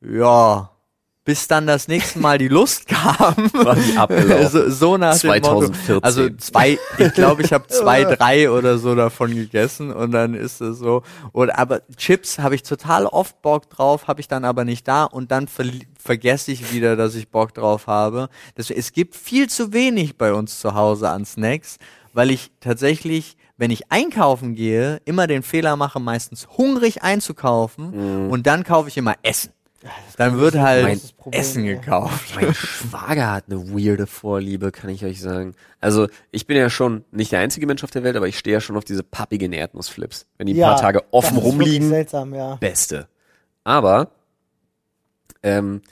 [0.01, 0.71] Ja,
[1.29, 3.51] bis dann das nächste Mal die Lust kam.
[4.49, 5.67] So, so nach dem Motto.
[5.67, 6.03] 2014.
[6.03, 10.63] Also zwei, ich glaube, ich habe zwei, drei oder so davon gegessen und dann ist
[10.63, 11.03] es so.
[11.33, 15.05] Und aber Chips habe ich total oft Bock drauf, habe ich dann aber nicht da
[15.05, 15.67] und dann ver
[16.03, 18.31] vergesse ich wieder, dass ich Bock drauf habe.
[18.55, 21.77] Das, es gibt viel zu wenig bei uns zu Hause an Snacks,
[22.15, 28.47] weil ich tatsächlich wenn ich einkaufen gehe, immer den Fehler mache, meistens hungrig einzukaufen und
[28.47, 29.51] dann kaufe ich immer Essen.
[30.17, 31.75] Dann wird halt Problem, Essen ja.
[31.75, 32.35] gekauft.
[32.35, 35.55] Mein Schwager hat eine weirde Vorliebe, kann ich euch sagen.
[35.81, 38.55] Also, ich bin ja schon nicht der einzige Mensch auf der Welt, aber ich stehe
[38.55, 40.27] ja schon auf diese pappigen Erdnussflips.
[40.37, 42.57] Wenn die ein ja, paar Tage offen das ist wirklich rumliegen, seltsam, ja.
[42.57, 43.09] beste.
[43.63, 44.11] Aber,
[45.45, 45.83] ähm,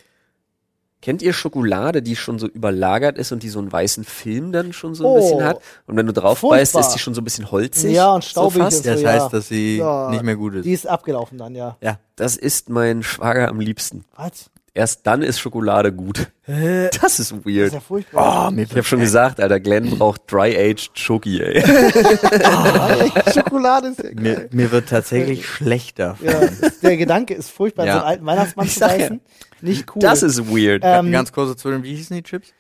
[1.03, 4.73] kennt ihr Schokolade, die schon so überlagert ist und die so einen weißen Film dann
[4.73, 5.61] schon so ein Oh, bisschen hat?
[5.87, 6.81] Und wenn du drauf beißt, furchtbar.
[6.89, 7.93] ist die schon so ein bisschen holzig.
[7.95, 8.87] Ja, und staubig so fast.
[8.87, 10.65] Das heißt, dass sie Ja, nicht mehr gut ist.
[10.65, 11.77] Die ist abgelaufen dann, ja.
[11.81, 11.99] Ja.
[12.17, 14.05] Das ist mein Schwager am liebsten.
[14.17, 14.51] Was?
[14.75, 16.29] Erst dann ist Schokolade gut.
[16.47, 17.69] Das ist Das weird.
[17.69, 18.49] ist ja furchtbar.
[18.49, 21.63] Oh, mir Ich habe schon gesagt, Alter, Glenn braucht Dry-Aged Schoki, ey.
[23.33, 24.49] Schokolade ist ja mir, geil.
[24.53, 26.17] mir wird tatsächlich schlechter.
[26.23, 26.41] Ja,
[26.83, 27.93] der Gedanke ist furchtbar, Ja.
[27.95, 29.21] so einen alten Weihnachtsmann Ich zu beißen.
[29.61, 30.01] Nicht cool.
[30.01, 30.83] Das ist weird.
[30.85, 32.53] Ähm, Ganz kurz zu dem, wie hießen die Chips?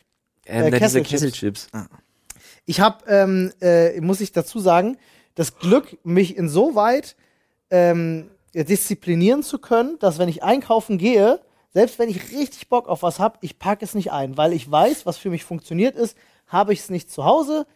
[0.47, 1.11] ähm, äh, diese Kesselchips.
[1.11, 1.69] Kesselchips.
[2.65, 4.97] Ich habe, ähm, äh, muss ich dazu sagen,
[5.35, 7.17] das Glück, mich insoweit
[7.71, 11.41] ähm, disziplinieren zu können, dass wenn ich einkaufen gehe,
[11.73, 14.71] selbst wenn ich richtig Bock auf was habe, ich packe es nicht ein, weil ich
[14.71, 16.17] weiß, was für mich funktioniert ist.
[16.47, 17.67] Habe ich es nicht zu Hause,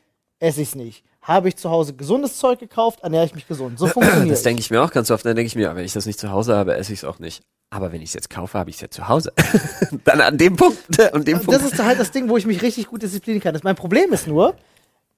[0.40, 1.04] esse ich es nicht.
[1.22, 3.78] Habe ich zu Hause gesundes Zeug gekauft, ernähre ich mich gesund.
[3.78, 4.42] So funktioniert Das es.
[4.42, 5.24] denke ich mir auch ganz oft.
[5.24, 7.18] Dann denke ich mir, wenn ich das nicht zu Hause habe, esse ich es auch
[7.18, 7.42] nicht.
[7.68, 9.32] Aber wenn ich es jetzt kaufe, habe ich es ja zu Hause.
[10.04, 10.78] Dann an dem Punkt,
[11.12, 11.62] an dem Das Punkt.
[11.62, 13.52] ist halt das Ding, wo ich mich richtig gut disziplinieren kann.
[13.54, 14.56] Das mein Problem ist nur,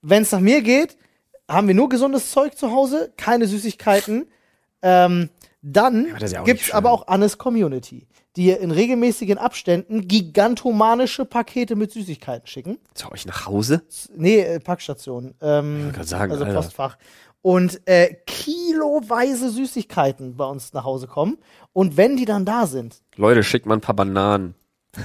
[0.03, 0.97] wenn es nach mir geht,
[1.49, 4.27] haben wir nur gesundes Zeug zu Hause, keine Süßigkeiten.
[4.83, 5.31] Ähm,
[5.63, 8.07] dann das ja auch gibt's nicht aber auch Annes Community,
[8.37, 12.79] die in regelmäßigen Abständen gigantomanische Pakete mit Süßigkeiten schicken.
[12.95, 13.83] Zu euch nach Hause?
[14.17, 15.35] Nee, äh, Packstation.
[15.41, 16.57] Ähm, wollte gerade sagen, also Alter.
[16.57, 16.97] Postfach.
[17.43, 21.39] Und äh, kiloweise Süßigkeiten bei uns nach Hause kommen.
[21.73, 24.55] Und wenn die dann da sind, Leute, schickt mal ein paar Bananen.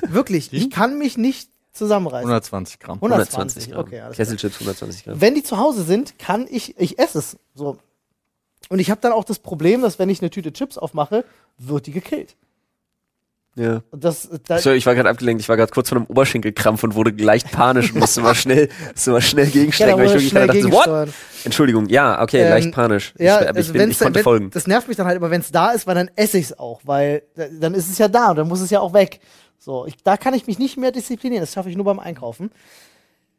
[0.07, 2.28] wirklich, ich kann mich nicht zusammenreißen.
[2.28, 2.97] 120 Gramm.
[3.01, 3.82] 120, Gramm.
[3.82, 4.03] okay.
[4.13, 5.21] Kesselchips 120 Gramm.
[5.21, 7.38] Wenn die zu Hause sind, kann ich, ich esse es.
[7.53, 7.78] So.
[8.69, 11.23] Und ich habe dann auch das Problem, dass wenn ich eine Tüte Chips aufmache,
[11.57, 12.36] wird die gekillt.
[13.58, 13.82] Ja.
[13.91, 16.93] Das, da, So, ich war gerade abgelenkt, ich war gerade kurz von einem Oberschenkelkrampf und
[16.93, 20.14] wurde leicht panisch und musste mal schnell, musste mal schnell ja, gegenstrecken, da weil ich
[20.14, 20.72] wirklich gerade dachte,
[21.08, 21.10] what?
[21.43, 23.14] Entschuldigung, ja, okay, Ähm, leicht panisch.
[23.18, 24.49] Ja, ich, also ich, bin, ich konnte wenn, folgen.
[24.51, 26.60] das nervt mich dann halt immer, wenn es da ist, weil dann esse ich es
[26.60, 29.22] auch, weil da- dann ist es ja da und dann muss es ja auch weg.
[29.58, 32.51] So, ich, da kann ich mich nicht mehr disziplinieren, das schaffe ich nur beim Einkaufen.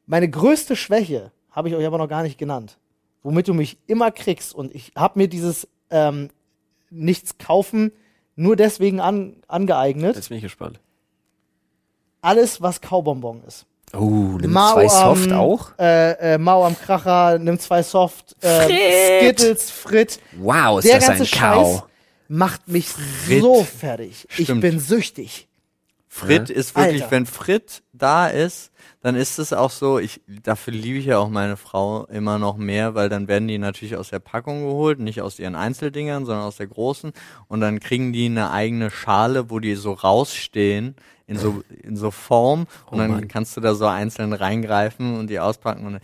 [0.06, 2.78] Meine größte Schwäche habe ich euch aber noch gar nicht genannt,
[3.22, 6.30] womit du mich immer kriegst und ich habe mir dieses ähm,
[6.90, 7.92] nichts kaufen
[8.38, 10.16] nur deswegen an, angeeignet.
[10.16, 10.80] Jetzt bin ich gespannt.
[12.20, 13.66] Alles, was Kaubonbon ist.
[13.94, 15.70] Oh, nimm Mau zwei Soft am, auch?
[15.78, 19.38] Äh, äh, Mau am Kracher, nimm zwei Soft, äh, Frit.
[19.38, 20.20] Skittles, Frit.
[20.38, 21.72] Wow, ist Der das ganze ein Kau.
[21.74, 21.82] Scheiß
[22.28, 22.88] macht mich
[23.40, 24.26] so fertig.
[24.36, 24.60] Ich Stimmt.
[24.60, 25.48] bin süchtig.
[26.06, 26.54] Frit Ja.
[26.56, 27.10] ist wirklich, Alter.
[27.12, 28.70] wenn Frit da ist,
[29.00, 32.56] dann ist es auch so, ich, dafür liebe ich ja auch meine Frau immer noch
[32.56, 36.44] mehr, weil dann werden die natürlich aus der Packung geholt, nicht aus ihren Einzeldingern, sondern
[36.44, 37.12] aus der großen
[37.46, 40.96] und dann kriegen die eine eigene Schale, wo die so rausstehen,
[41.26, 43.28] in so, in so Form und dann Mann.
[43.28, 46.00] kannst du da so einzeln reingreifen und die auspacken und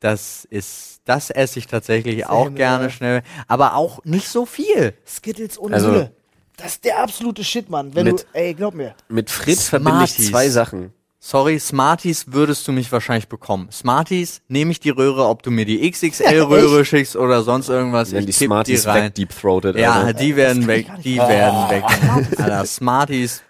[0.00, 2.90] das ist, das esse ich tatsächlich auch Same, gerne ja.
[2.90, 4.94] schnell, aber auch nicht so viel.
[5.06, 6.12] Skittles ohne Also- Hülle.
[6.56, 7.94] Das ist der absolute Shit, Mann.
[7.94, 8.96] Wenn Mit- du, ey, glaub mir.
[9.08, 10.92] Mit Fritz verbinde ich zwei Sachen.
[11.30, 13.70] Sorry, Smarties würdest du mich wahrscheinlich bekommen.
[13.70, 18.12] Smarties, nehme ich die Röhre, ob du mir die XXL-Röhre schickst oder sonst irgendwas.
[18.12, 19.04] Wenn ich die kipp Smarties die rein.
[19.04, 19.76] weg deep-throated.
[19.76, 20.14] Ja, Alter.
[20.14, 21.28] die werden weg, die machen.
[21.28, 21.84] werden weg.
[22.38, 23.42] Alter, Smarties,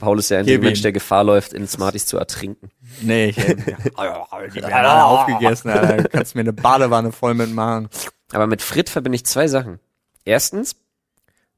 [0.00, 2.70] Paul ist der Gib einzige Mensch, der Gefahr läuft, in Smarties zu ertrinken.
[3.00, 5.98] nee, ich, die werden alle aufgegessen, Alter.
[5.98, 7.88] Du kannst mir eine Badewanne voll mitmachen.
[8.32, 9.78] Aber mit Frit verbinde ich zwei Sachen.
[10.24, 10.74] Erstens,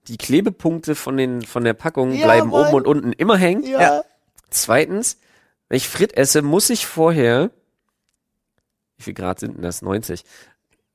[0.09, 2.67] die Klebepunkte von, den, von der Packung Ja, bleiben Mann.
[2.67, 3.65] oben und unten immer hängen.
[3.65, 4.03] Ja.
[4.51, 5.17] Zweitens,
[5.69, 7.51] wenn ich Frit esse, muss ich vorher,
[8.97, 9.83] wie viel Grad sind denn das?
[9.83, 10.23] 90.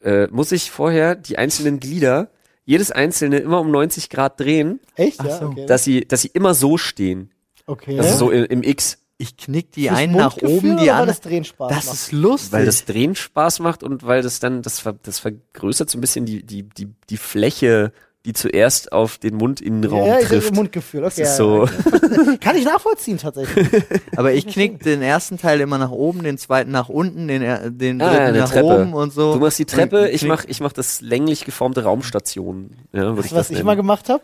[0.01, 2.29] Äh, muss ich vorher die einzelnen Glieder,
[2.65, 5.19] jedes einzelne immer um 90 Grad drehen, Echt?
[5.19, 5.45] Ach ja, so.
[5.47, 5.65] okay.
[5.65, 7.31] dass sie, dass sie immer so stehen.
[7.65, 7.97] okay.
[7.99, 8.99] Also so im, im X.
[9.17, 11.07] Ich knick die Fürs einen nach oben, die anderen.
[11.07, 11.95] das Drehen Spaß Das macht?
[11.95, 12.51] ist lustig.
[12.51, 16.01] Weil das Drehen Spaß macht und weil das dann, das, ver, das vergrößert so ein
[16.01, 17.93] bisschen die, die, die, die Fläche,
[18.25, 20.49] die zuerst auf den Mundinnenraum ja, ich trifft.
[20.51, 21.01] im Mundgefühl.
[21.03, 22.37] Okay, Das ist ja, so, okay.
[22.41, 23.67] Kann ich nachvollziehen tatsächlich.
[24.15, 27.69] Aber ich knick den ersten Teil immer nach oben, den zweiten nach unten, den, er-
[27.69, 28.65] den Ah, dritten eine nach Treppe.
[28.65, 29.33] oben und so.
[29.33, 32.69] du machst die Treppe, ich mach, ich mach das länglich geformte Raumstation.
[32.93, 33.65] Ja, Weißt ich du, was das ich nennen.
[33.65, 34.23] mal gemacht habe?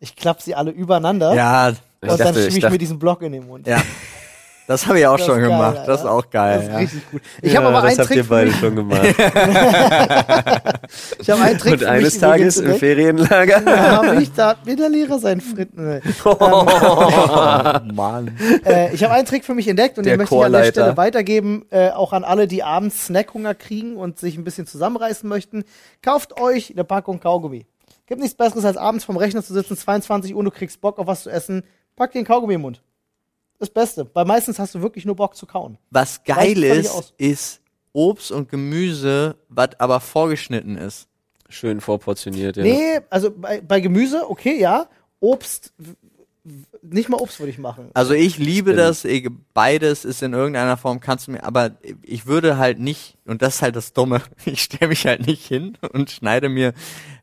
[0.00, 2.78] Ich klappe sie alle übereinander Ja, und Ich dann dachte- schiebe ich ich, dachte- mir
[2.78, 3.66] diesen Block in den Mund.
[3.68, 3.80] ja.
[4.68, 5.76] Das habe ich auch Das schon geil, gemacht.
[5.86, 6.12] das ist Alter.
[6.12, 6.56] auch geil.
[6.56, 6.78] Das ist ja.
[6.78, 7.22] richtig gut.
[7.42, 8.58] Ich habe aber das einen habt Trick ihr für beide mich.
[8.58, 9.02] schon gemacht.
[11.18, 12.74] Ich habe einen Trick Und für eines mich Tages im.
[12.76, 13.60] Ferienlager.
[13.60, 16.00] Da ich, da hat mir der Lehrer seinen Fritten.
[16.24, 16.64] Oh,
[17.92, 18.36] Mann.
[18.64, 20.64] äh, ich habe einen Trick für mich entdeckt und Der den möchte ich an der.
[20.64, 25.28] Stelle weitergeben, äh, auch an alle, die abends Snackhunger kriegen und sich ein bisschen zusammenreißen
[25.28, 25.64] möchten.
[26.02, 27.66] Kauft euch eine Packung Kaugummi.
[28.06, 31.06] Gibt nichts Besseres, als abends vom Rechner zu sitzen, 22 Uhr, du kriegst Bock auf
[31.06, 31.62] was zu essen.
[31.96, 32.82] Pack den Kaugummi im Mund.
[33.58, 34.08] Das Beste.
[34.12, 35.78] Weil meistens hast du wirklich nur Bock zu kauen.
[35.90, 37.60] Was geil ist, ist
[37.92, 41.08] Obst und Gemüse, was aber vorgeschnitten ist.
[41.48, 42.64] Schön vorportioniert, ja.
[42.64, 44.88] Nee, also bei, bei Gemüse, okay, ja.
[45.20, 45.72] Obst,
[46.82, 47.90] nicht mal Obst würde ich machen.
[47.94, 51.72] Also ich liebe bin- das, ich, beides ist in irgendeiner Form, kannst du mir, aber
[52.02, 55.46] ich würde halt nicht, und das ist halt das Dumme, ich stelle mich halt nicht
[55.46, 56.74] hin und schneide mir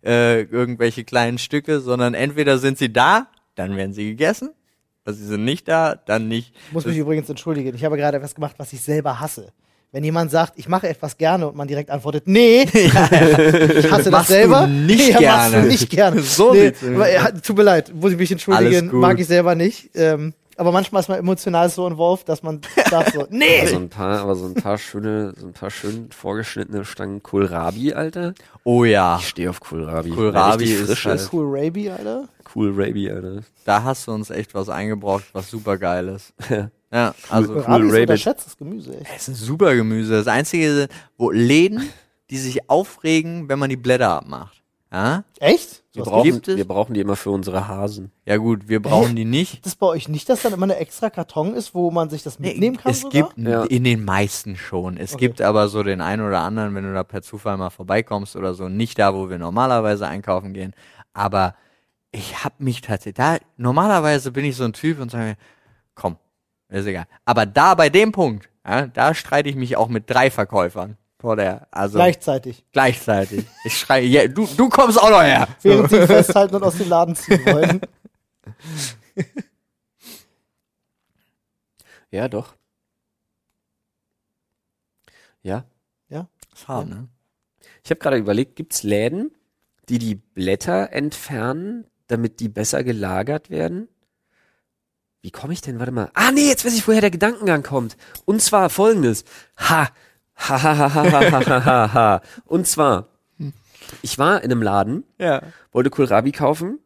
[0.04, 4.50] äh, irgendwelche kleinen Stücke, sondern entweder sind sie da, dann werden sie gegessen,
[5.06, 6.54] oder sie sind nicht da, dann nicht.
[6.68, 7.76] Ich muss mich übrigens entschuldigen.
[7.76, 9.52] Ich habe gerade etwas gemacht, was ich selber hasse.
[9.92, 14.10] Wenn jemand sagt, ich mache etwas gerne und man direkt antwortet, nee, ich hasse das
[14.10, 14.66] Machst selber.
[14.66, 15.62] nicht ja, Machst gerne.
[15.62, 16.22] du nicht gerne.
[16.24, 19.92] So nee, aber, ja, tut mir leid, muss ich mich entschuldigen, mag ich selber nicht.
[19.94, 23.60] Ähm, aber manchmal ist man emotional so involviert, dass man sagt so, nee.
[23.62, 27.22] Aber so ein paar, aber so ein paar schöne, so ein paar schön vorgeschnittene Stangen
[27.24, 28.34] Kohlrabi, Alter.
[28.64, 30.10] Oh ja, Ich stehe auf Kohlrabi.
[30.12, 31.34] Kohlrabi ist frisch halt- ist.
[31.34, 32.28] Cool Raby, Alter.
[32.44, 33.42] Kohlrabi, Alter.
[33.66, 36.34] da hast du uns echt was eingebrockt, was super geil ist.
[36.96, 38.02] Ja, also Kohlrabi ist Rabbit.
[38.02, 38.96] unterschätztes Gemüse.
[39.00, 39.10] Echt.
[39.16, 40.14] Es ist ein super Gemüse.
[40.14, 40.88] Das einzige,
[41.18, 41.90] wo Läden,
[42.30, 44.62] die sich aufregen, wenn man die Blätter abmacht.
[44.94, 45.84] Ja, Echt?
[45.94, 46.56] Wir brauchen, gibt es?
[46.58, 48.12] wir brauchen die immer für unsere Hasen.
[48.26, 49.52] ja gut, wir brauchen die nicht.
[49.54, 52.22] Gibt es bei euch nicht, dass dann immer eine extra Karton ist, wo man sich
[52.24, 52.92] das mitnehmen kann?
[52.92, 53.30] es sogar?
[53.34, 53.64] gibt Ja.
[53.64, 54.98] in den meisten schon.
[54.98, 55.28] Es Okay.
[55.28, 58.54] gibt aber so den einen oder anderen, wenn du da per Zufall mal vorbeikommst oder
[58.54, 60.74] so, nicht da, wo wir normalerweise einkaufen gehen.
[61.14, 61.56] Aber
[62.12, 65.36] ich hab mich tatsächlich, da, normalerweise bin ich so ein Typ und sage mir,
[65.96, 66.18] komm,
[66.70, 67.06] ist egal.
[67.26, 71.38] Aber da bei dem Punkt, ja, da streite ich mich auch mit drei Verkäufern vor
[71.38, 72.66] der, also Gleichzeitig.
[72.74, 73.46] gleichzeitig.
[73.64, 75.48] Ich schreie, ja, du, du kommst auch noch her.
[75.62, 77.80] Während sie festhalten und aus dem Laden ziehen wollen.
[82.12, 82.54] Ja, doch.
[85.42, 85.66] Ja.
[86.54, 87.08] Ist hart, ne?
[87.84, 89.32] Ich habe gerade überlegt, gibt's Läden,
[89.90, 93.88] die die Blätter entfernen, damit die besser gelagert werden.
[95.24, 95.80] Wie komme ich denn?
[95.80, 96.12] Warte mal.
[96.14, 97.98] Ah, nee, jetzt weiß ich, woher der Gedankengang kommt.
[98.26, 99.24] Und zwar folgendes.
[99.58, 99.90] Ha.
[100.36, 102.22] Ha, ha, ha, ha, ha, ha, ha, ha.
[102.46, 103.08] Und zwar,
[104.02, 105.42] ich war in einem Laden, Ja.
[105.72, 106.80] wollte Kohlrabi kaufen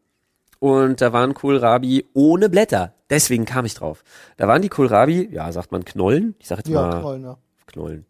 [0.59, 2.93] und da waren Kohlrabi ohne Blätter.
[3.09, 4.03] Deswegen kam ich drauf.
[4.35, 6.35] Da waren die Kohlrabi, ja, sagt man Knollen?
[6.39, 7.37] Ich sag jetzt Ja, mal toll, ne?
[7.67, 8.05] Knollen.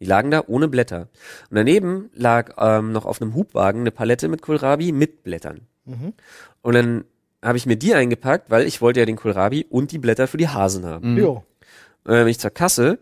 [0.00, 1.08] Die lagen da ohne Blätter.
[1.50, 5.60] Und daneben lag ähm, noch auf einem Hubwagen eine Palette mit Kohlrabi mit Blättern.
[6.62, 7.04] Und dann
[7.42, 10.36] habe ich mir die eingepackt, weil ich wollte ja den Kohlrabi und die Blätter für
[10.36, 11.16] die Hasen haben.
[11.16, 11.44] Jo.
[12.04, 12.98] Und dann bin ich zur Kasse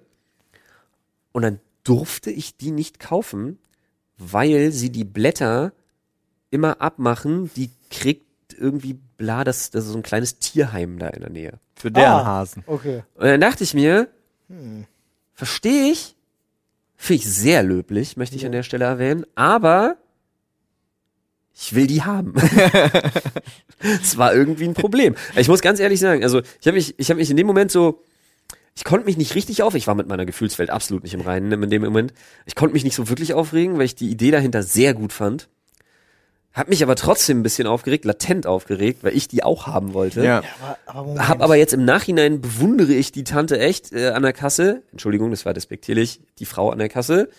[1.33, 3.59] und dann durfte ich die nicht kaufen,
[4.18, 5.72] weil sie die Blätter
[6.51, 7.51] immer abmachen.
[7.57, 8.26] Die kriegt
[8.57, 11.59] irgendwie bla, das, das ist so ein kleines Tierheim da in der Nähe.
[11.74, 12.24] Für deren Ah.
[12.24, 12.62] Hasen.
[12.66, 13.03] Okay.
[13.14, 14.09] Und dann dachte ich mir,
[15.35, 16.14] verstehe ich,
[16.97, 19.97] finde ich sehr löblich, möchte ich an der Stelle erwähnen, aber
[21.55, 22.35] ich will die haben.
[24.03, 25.16] Es war irgendwie ein Problem.
[25.35, 27.72] Ich muss ganz ehrlich sagen, also ich habe mich, ich habe mich in dem Moment
[27.72, 28.01] so,
[28.74, 31.62] ich konnte mich nicht richtig auf, ich war mit meiner Gefühlswelt absolut nicht im Reinen
[31.62, 32.14] in dem Moment.
[32.46, 35.48] Ich konnte mich nicht so wirklich aufregen, weil ich die Idee dahinter sehr gut fand.
[36.54, 40.22] Hab mich aber trotzdem ein bisschen aufgeregt, latent aufgeregt, weil ich die auch haben wollte.
[40.22, 40.42] Ja.
[40.60, 41.28] Aber, aber Moment.
[41.28, 44.82] Hab aber jetzt im Nachhinein bewundere ich die Tante echt äh, an der Kasse.
[44.90, 46.20] Entschuldigung, das war despektierlich.
[46.38, 47.30] Die Frau an der Kasse,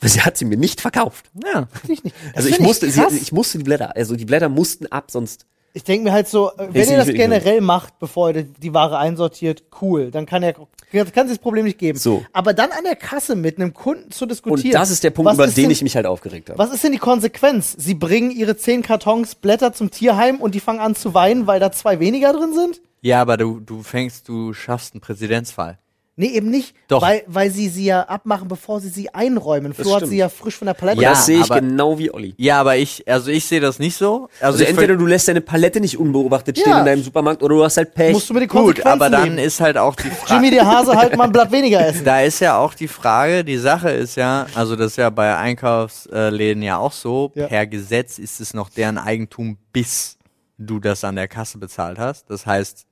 [0.00, 1.30] weil sie hat sie mir nicht verkauft.
[1.42, 1.68] Ja.
[1.72, 2.16] Wirklich nicht.
[2.34, 3.14] Das Also ich musste, sie, krass.
[3.14, 5.46] ich musste die Blätter, also die Blätter mussten ab, sonst.
[5.78, 8.98] Ich denke mir halt so, äh, wenn ihr das generell macht, bevor ihr die- Ware
[8.98, 10.10] einsortiert, cool.
[10.10, 11.96] Dann kann er kann sich das Problem nicht geben.
[11.96, 12.24] So.
[12.32, 14.72] Aber dann an der Kasse mit einem Kunden zu Und diskutieren.
[14.72, 16.58] das ist der Punkt, über den denn, ich mich halt aufgeregt habe.
[16.58, 17.76] Was ist denn die Konsequenz?
[17.78, 21.60] Sie bringen ihre zehn Kartons Blätter zum Tierheim und die fangen an zu weinen, weil
[21.60, 22.80] da zwei weniger drin sind?
[23.00, 25.78] Ja, aber du, du fängst, du schaffst einen Präzedenzfall.
[26.20, 26.74] Nee, eben nicht.
[26.88, 27.00] Doch.
[27.00, 29.72] Weil, weil sie sie ja abmachen, bevor sie sie einräumen.
[29.72, 30.10] Flo hat stimmt.
[30.10, 31.00] sie ja frisch von der Palette.
[31.00, 32.34] Ja, das sehe ich aber- genau wie Olli.
[32.38, 34.28] Ja, aber ich, also ich sehe das nicht so.
[34.40, 36.80] Also, Also ich entweder ver- du lässt deine Palette nicht unbeobachtet stehen Ja.
[36.80, 38.12] in deinem Supermarkt oder du hast halt Pech.
[38.12, 39.38] musst du mit den gut, Konsequenzen aber dann leben.
[39.38, 40.34] ist halt auch die Frage.
[40.34, 42.04] Jimmy der Hase halt mal ein Blatt weniger essen.
[42.04, 45.36] Da ist ja auch die Frage, die Sache ist ja, also das ist ja bei
[45.36, 47.46] Einkaufsläden ja auch so, Ja.
[47.46, 50.16] per Gesetz ist es noch deren Eigentum, bis
[50.58, 52.28] du das an der Kasse bezahlt hast.
[52.30, 52.84] Das heißt,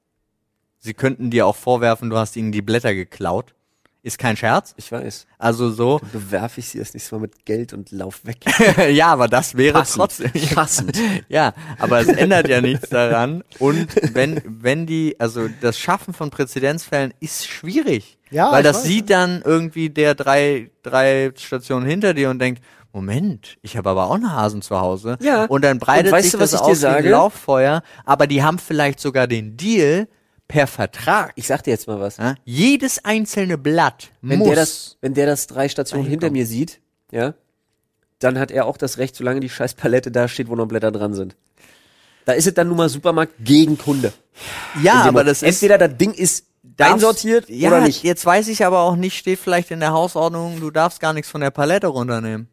[0.86, 3.52] sie könnten dir auch vorwerfen, du hast ihnen die Blätter geklaut.
[4.02, 4.72] Ist kein Scherz.
[4.76, 5.26] ich weiß.
[5.36, 6.00] Also so.
[6.12, 8.36] Bewerfe ich sie das nächste Mal mit Geld und lauf weg.
[8.92, 9.96] ja, aber das wäre Passend.
[9.98, 10.30] trotzdem.
[10.54, 10.96] Passend.
[11.28, 13.42] Ja, aber es ändert ja nichts daran.
[13.58, 18.18] Und wenn, wenn die, also das Schaffen von Präzedenzfällen ist schwierig.
[18.30, 22.38] Ja, Weil ich das weiß, sieht dann irgendwie der drei, drei Stationen hinter dir und
[22.38, 22.62] denkt,
[22.92, 25.18] Moment, ich habe aber auch einen Hasen zu Hause.
[25.20, 25.46] Ja.
[25.46, 27.10] Und dann breitet Und weißt sich du, was das ich dir aus wie ein sage?
[27.10, 27.82] Lauffeuer.
[28.04, 30.06] Aber die haben vielleicht sogar den Deal
[30.48, 31.32] per Vertrag.
[31.36, 32.18] Ich sag dir jetzt mal was.
[32.18, 32.34] Ja?
[32.44, 34.48] Jedes einzelne Blatt Wenn muss.
[34.48, 36.80] der das, wenn der das drei Stationen hinter mir sieht,
[37.10, 37.34] ja,
[38.18, 40.90] dann hat er auch das Recht, solange die scheiß Palette da steht, wo noch Blätter
[40.92, 41.36] dran sind.
[42.24, 44.12] Da ist es dann nun mal Supermarkt gegen Kunde.
[44.82, 48.02] ja, aber das ist entweder das Ding ist darfst- einsortiert ja, oder nicht.
[48.02, 51.30] Jetzt weiß ich aber auch nicht, steht vielleicht in der Hausordnung, du darfst gar nichts
[51.30, 52.48] von der Palette runternehmen.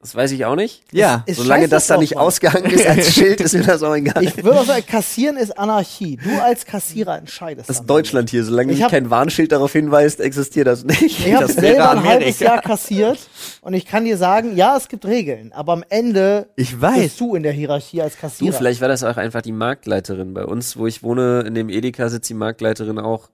[0.00, 0.82] Das weiß ich auch nicht.
[0.92, 1.24] Ja.
[1.26, 2.24] Ist Solange scheiße das da nicht Mann.
[2.24, 4.22] ausgehangen ist als Schild, ist mir das auch egal.
[4.22, 6.16] Ich würde auch sagen, Kassieren ist Anarchie.
[6.22, 7.68] Du als Kassierer entscheidest.
[7.68, 8.44] das ist Deutschland hier.
[8.44, 11.02] Solange Ich hab- kein Warnschild darauf hinweist, existiert das nicht.
[11.02, 13.18] Ich habe Das wäre selber ein halbes Jahr kassiert
[13.62, 16.98] und ich kann dir sagen, ja, es gibt Regeln, aber am Ende Ich weiß.
[17.00, 18.52] bist du in der Hierarchie als Du, Kassierer.
[18.52, 20.34] vielleicht war das auch einfach die Marktleiterin.
[20.34, 23.28] Bei uns, wo ich wohne, in dem Edeka sitzt die Marktleiterin auch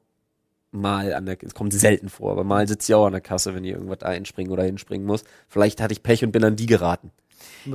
[0.72, 3.54] mal an der, es kommt selten vor, aber mal sitzt sie auch an der Kasse,
[3.54, 5.24] wenn ihr irgendwas einspringen oder hinspringen muss.
[5.48, 7.10] Vielleicht hatte ich Pech und bin an die geraten.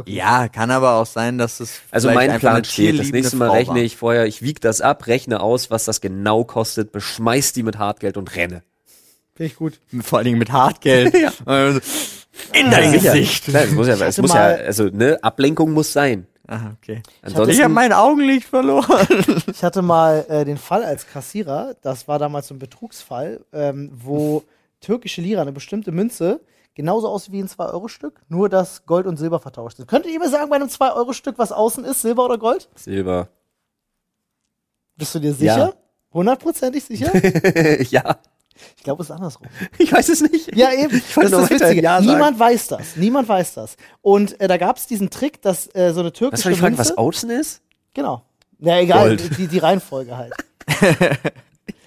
[0.05, 2.99] Ja, kann aber auch sein, dass es Also mein Plan steht.
[2.99, 3.81] Das nächste Mal Frau rechne war.
[3.81, 7.77] ich vorher, ich wieg das ab, rechne aus, was das genau kostet, beschmeiß die mit
[7.77, 8.63] Hartgeld und renne.
[9.35, 9.79] Finde ich gut.
[10.01, 11.13] Vor allen Dingen mit Hartgeld.
[11.45, 11.79] Also,
[12.53, 13.13] In dein Sicher.
[13.13, 13.47] Gesicht.
[13.47, 16.27] Nein, es muss ja, es muss ja, also, ne, Ablenkung muss sein.
[16.47, 17.03] Ah, okay.
[17.21, 19.05] Ansonsten, Ich habe mein Augenlicht verloren.
[19.51, 23.91] Ich hatte mal äh, den Fall als Kassierer, das war damals so ein Betrugsfall, ähm,
[23.93, 24.43] wo
[24.79, 26.39] türkische Lira, eine bestimmte Münze,
[26.73, 29.87] genauso aussieht wie ein 2-Euro-Stück, nur dass Gold und Silber vertauscht sind.
[29.87, 32.69] Könntet ihr mir sagen, bei einem 2-Euro-Stück, was außen ist, Silber oder Gold?
[32.75, 33.27] Silber.
[34.95, 35.57] Bist du dir sicher?
[35.57, 35.73] Ja.
[36.13, 37.11] Hundertprozentig sicher?
[37.91, 38.17] ja,
[38.75, 39.47] Ich glaube, es ist andersrum.
[39.77, 40.55] ich weiß es nicht.
[40.55, 40.97] Ja, eben.
[40.97, 41.73] Ich das ist das.
[41.75, 41.99] Ja.
[42.01, 42.95] Niemand weiß das.
[42.95, 43.77] Niemand weiß das.
[44.01, 46.59] Und äh, da gab es diesen Trick, dass äh, so eine türkische Was soll ich
[46.59, 47.61] fragen, Münze, was Außen ist?
[47.93, 48.23] Genau.
[48.59, 49.37] Na egal, Gold.
[49.37, 50.33] die, die Reihenfolge halt.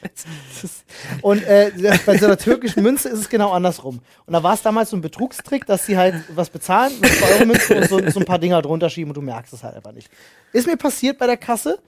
[1.22, 1.72] Und äh,
[2.06, 4.00] bei so einer türkischen Münze ist es genau andersrum.
[4.26, 7.34] Und da war es damals so ein Betrugstrick, dass sie halt was bezahlen mit 2
[7.34, 9.76] Euro Münzen und so, so ein paar Dinger drunter schieben und du merkst es halt
[9.76, 10.08] einfach nicht.
[10.52, 11.78] Ist mir passiert bei der Kasse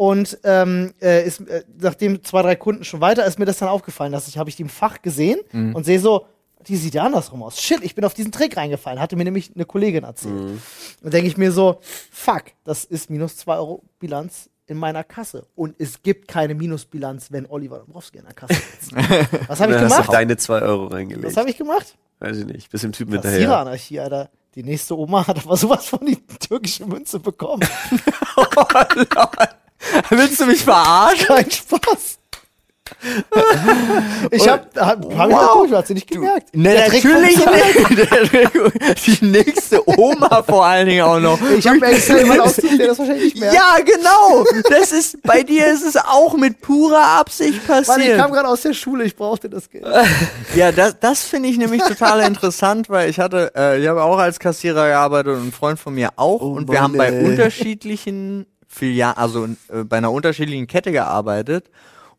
[0.00, 3.68] und ähm, äh, ist, äh, nachdem zwei, drei Kunden schon weiter ist mir das dann
[3.68, 5.40] aufgefallen, dass ich habe ich die im Fach gesehen
[5.74, 6.24] und sehe so,
[6.66, 7.60] Die sieht ja andersrum aus.
[7.60, 8.98] Shit, ich bin auf diesen Trick reingefallen.
[8.98, 10.58] Hatte mir nämlich eine Kollegin erzählt.
[11.02, 11.80] Und denke ich mir so,
[12.10, 15.44] fuck, das ist minus 2 Euro Bilanz in meiner Kasse.
[15.54, 18.92] Und es gibt keine Minusbilanz, wenn Oliver Dombrowski in der Kasse sitzt.
[19.48, 20.12] Was habe ich Dann hast du gemacht?
[20.14, 21.26] deine zwei Euro reingelegt.
[21.26, 21.94] Was habe ich gemacht?
[22.20, 22.70] Weiß ich nicht.
[22.70, 23.38] Bis dem Typen hinterher.
[23.38, 24.30] Kassiereranarchie, Alter.
[24.54, 27.66] Die nächste Oma hat aber sowas von die türkische Münze bekommen.
[30.10, 31.26] Willst du mich verarschen?
[31.26, 32.18] Kein Spaß.
[34.32, 35.66] ich hab, hab, hab ich Wow.
[35.70, 36.54] das sie nicht gemerkt.
[36.54, 37.46] Ne, natürlich nicht.
[39.06, 41.38] Die nächste Oma vor allen Dingen auch noch.
[41.56, 43.54] Ich habe extra jemanden ausgesucht, der das wahrscheinlich nicht merkt.
[43.54, 44.44] Ja, genau.
[44.68, 48.18] Das ist, bei dir ist es auch mit purer Absicht Mann, ich passiert.
[48.18, 49.86] kam gerade aus der Schule, ich brauchte das Geld.
[50.56, 54.18] Ja, das, das finde ich nämlich total interessant, weil ich hatte, äh, ich habe auch
[54.18, 57.24] als Kassierer gearbeitet und ein Freund von mir auch und wir Mann, haben bei ey.
[57.24, 61.68] unterschiedlichen Filialen, also äh, bei einer unterschiedlichen Kette gearbeitet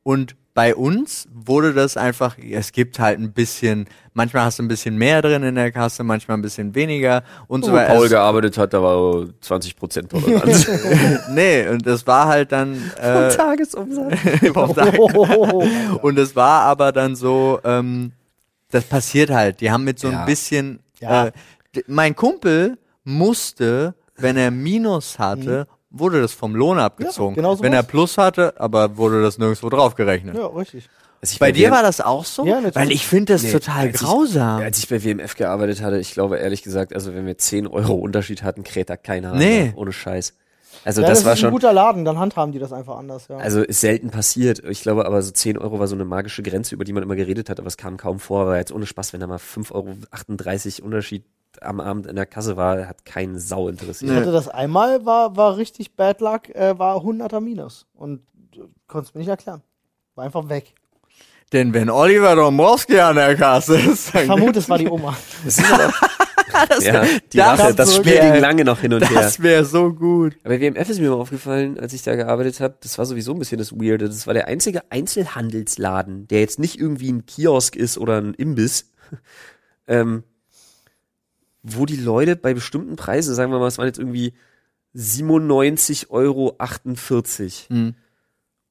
[0.04, 4.68] und bei uns wurde das einfach, es gibt halt ein bisschen, manchmal hast du ein
[4.68, 7.94] bisschen mehr drin in der Kasse, manchmal ein bisschen weniger und so Wo weiter.
[7.94, 10.68] Paul Es- gearbeitet hat, da war 20 Prozent Toleranz.
[11.30, 14.14] nee, und das war halt dann äh, Tagesumsatz.
[14.54, 14.94] vom Tag.
[16.04, 18.12] Und es war aber dann so, ähm,
[18.72, 19.62] das passiert halt.
[19.62, 20.26] Die haben mit so ein Ja.
[20.26, 20.80] bisschen.
[21.00, 21.28] Ja.
[21.28, 21.32] Äh,
[21.88, 27.36] mein Kumpel musste, wenn er Minus hatte, wurde das vom Lohn abgezogen.
[27.36, 27.84] genau so wenn er.
[27.84, 30.36] Plus hatte, aber wurde das nirgendwo draufgerechnet.
[30.36, 30.90] ja, richtig.
[31.22, 32.46] Als ich Bei dir WM war das auch so?
[32.46, 32.76] Ja, natürlich.
[32.76, 34.62] Weil ich finde das Nee, total als ich- grausam.
[34.62, 37.94] Als ich bei WMF gearbeitet hatte, ich glaube ehrlich gesagt, also wenn wir 10 Euro
[37.94, 39.36] Unterschied hatten, kräht da keiner.
[39.36, 39.62] Nee.
[39.68, 40.34] Alter, Ohne Scheiß.
[40.84, 42.98] Also ja, das, das, war ist ein schon, guter Laden, dann handhaben die das einfach
[42.98, 43.38] anders, ja.
[43.38, 44.64] also ist selten passiert.
[44.68, 47.16] Ich glaube aber so 10 Euro war so eine magische Grenze, über die man immer
[47.16, 50.80] geredet hat, aber es kam kaum vor, weil jetzt ohne Spaß, wenn da mal 5,38
[50.80, 51.24] Euro Unterschied
[51.62, 54.12] am Abend in der Kasse war, hat keinen Sau interessiert.
[54.12, 57.86] ich hatte das einmal, war, war richtig Bad Luck, äh, war 100er Minus.
[57.94, 58.22] Und
[58.56, 59.62] äh, konntest mir nicht erklären.
[60.16, 60.74] War einfach weg.
[61.54, 65.18] Denn wenn Oliver Dombrowski an der Kasse ist, Ich dann vermute, es war die Oma.
[65.44, 65.94] Das ist aber,
[66.82, 69.22] ja, die das- Rache, das Spiel wär- ging lange noch hin und her.
[69.22, 70.36] das wäre so gut.
[70.44, 73.40] Aber WMF ist mir mal aufgefallen, als ich da gearbeitet habe, das war sowieso ein
[73.40, 74.08] bisschen das Weirde.
[74.08, 78.92] Das war der einzige Einzelhandelsladen, der jetzt nicht irgendwie ein Kiosk ist oder ein Imbiss,
[79.88, 80.24] ähm,
[81.64, 84.34] wo die Leute bei bestimmten Preisen, sagen wir mal, es waren jetzt irgendwie
[84.96, 86.58] 97,48 Euro.
[87.70, 87.96] Hm.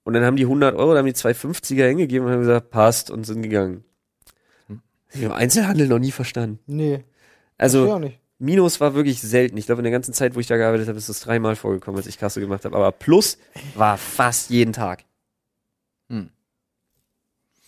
[0.02, 3.10] Und dann haben die 100 Euro, dann haben die 250er hingegeben und haben gesagt, passt
[3.10, 3.84] und sind gegangen.
[5.12, 6.60] Ich habe Einzelhandel noch nie verstanden.
[6.66, 7.04] Nee,
[7.58, 8.18] Also, ich auch nicht.
[8.38, 9.58] Minus war wirklich selten.
[9.58, 11.98] Ich glaube, in der ganzen Zeit, wo ich da gearbeitet habe, ist das dreimal vorgekommen,
[11.98, 12.74] als ich Kasse gemacht habe.
[12.74, 13.36] Aber Plus
[13.74, 15.04] war fast jeden Tag.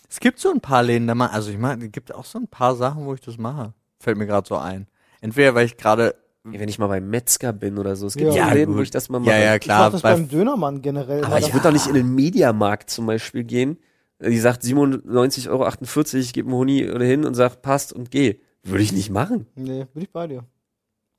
[0.09, 2.39] Es gibt so ein paar Läden, da man, also ich meine, es gibt auch so
[2.39, 3.73] ein paar Sachen, wo ich das mache.
[3.99, 4.87] Fällt mir gerade so ein.
[5.23, 8.07] Entweder weil ich gerade Wenn ich mal beim Metzger bin oder so.
[8.07, 8.47] Es gibt Ja.
[8.47, 8.77] Ja, Läden, gut.
[8.79, 9.31] wo ich das mal mache.
[9.31, 11.23] ja ja Ich klar, das bei, beim Dönermann generell.
[11.23, 13.77] Aber ich würde doch nicht in den Mediamarkt zum Beispiel gehen.
[14.19, 18.39] Die sagt 97,48 Euro, ich gebe einen Huni oder hin und sag passt und geh.
[18.63, 19.47] Würde ich nicht machen.
[19.55, 20.43] Nee, bin ich bei dir.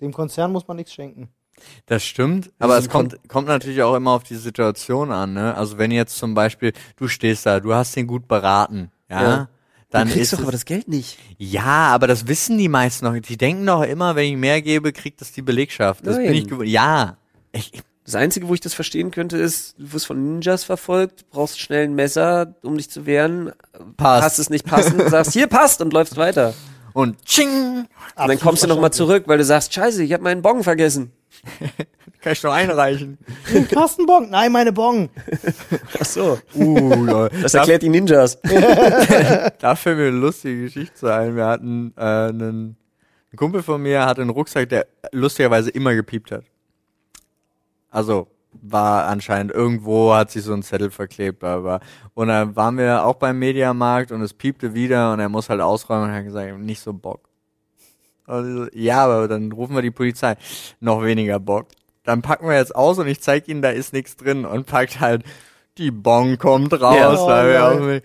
[0.01, 1.29] Dem Konzern muss man nichts schenken.
[1.87, 5.55] Das stimmt, aber es kommt, kommt natürlich auch immer auf die Situation an, ne?
[5.57, 9.49] Also wenn jetzt zum Beispiel, du stehst da, du hast den gut beraten, ja, Ja.
[9.95, 11.19] Dann du kriegst ist doch es, aber das Geld nicht.
[11.39, 13.19] ja, aber das wissen die meisten noch.
[13.19, 16.07] Die denken doch immer, wenn ich mehr gebe, kriegt das die Belegschaft.
[16.07, 16.35] Das bin Nein.
[16.35, 16.69] ich gewohnt.
[16.69, 17.17] Ja,
[17.53, 17.73] ich,
[18.05, 21.85] Das Einzige, wo ich das verstehen könnte, ist, du wirst von Ninjas verfolgt, brauchst schnell
[21.85, 23.53] ein Messer, um dich zu wehren,
[23.97, 24.25] Passt.
[24.25, 26.53] hast es nicht passend, sagst, hier passt und läufst weiter.
[26.93, 27.87] und ching,
[28.17, 31.13] Und dann kommst du nochmal zurück, weil du sagst, scheiße, ich habe meinen Bon vergessen.
[32.25, 33.19] kann ich noch einreichen.
[33.71, 34.31] Carsten Bon.
[34.31, 35.11] Nein, meine Bon.
[36.01, 36.39] Ach so.
[36.55, 37.31] Uh, lol.
[37.43, 38.39] Das erklärt die Ninjas.
[39.59, 41.37] Da fällt mir eine lustige Geschichte ein.
[41.37, 42.77] Wir hatten äh, einen,
[43.31, 46.45] ein Kumpel von mir hatte einen Rucksack, der lustigerweise immer gepiept hat.
[47.91, 48.29] Also
[48.63, 51.81] war anscheinend irgendwo, hat sich so ein Zettel verklebt, bla.
[52.15, 55.61] Und dann waren wir auch beim Mediamarkt und es piepte wieder und er muss halt
[55.61, 57.29] ausräumen und hat gesagt, ich hab nicht so Bock.
[58.27, 60.37] Und ich so, ja, aber dann rufen wir die Polizei.
[60.81, 61.67] Noch weniger Bock.
[62.05, 65.01] Dann packen wir jetzt aus und ich zeig ihnen, da ist nichts drin und packt
[65.01, 65.25] halt,
[65.79, 67.27] die Bon kommt raus, Ja.
[67.27, 68.05] weil Oh, mit-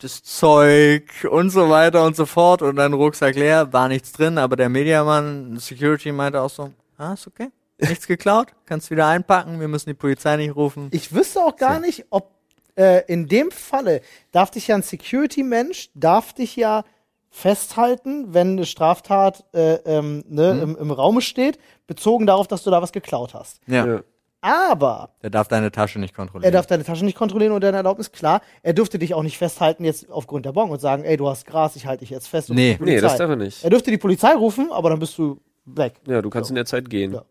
[0.00, 4.36] das Zeug und so weiter und so fort und dann Rucksack leer, war nichts drin,
[4.36, 9.60] aber der Mediamann, Security meinte auch so, ah, ist okay, nichts geklaut, kannst wieder einpacken,
[9.60, 10.88] wir müssen die Polizei nicht rufen.
[10.90, 12.30] Ich wüsste auch gar nicht, ob
[12.74, 14.00] äh, in dem Falle
[14.32, 16.84] darf dich ja ein Security-Mensch, darf dich ja
[17.32, 22.70] festhalten, wenn eine Straftat äh, ähm, ne, im, im Raume steht, bezogen darauf, dass du
[22.70, 23.60] da was geklaut hast.
[23.66, 24.00] Ja, Ja.
[24.44, 26.52] Aber der darf deine Tasche nicht er kontrollieren.
[26.52, 28.42] darf deine Tasche nicht kontrollieren und deine Erlaubnis, klar.
[28.64, 31.46] Er dürfte dich auch nicht festhalten jetzt aufgrund der Bon und sagen, ey, du hast
[31.46, 32.50] Gras, ich halte dich jetzt fest.
[32.50, 32.76] und Nee.
[32.80, 33.62] Nee, das darf er nicht.
[33.62, 35.94] Er dürfte die Polizei rufen, aber dann bist du weg.
[36.08, 37.12] Ja, du kannst in der Zeit gehen.
[37.12, 37.24] Ja.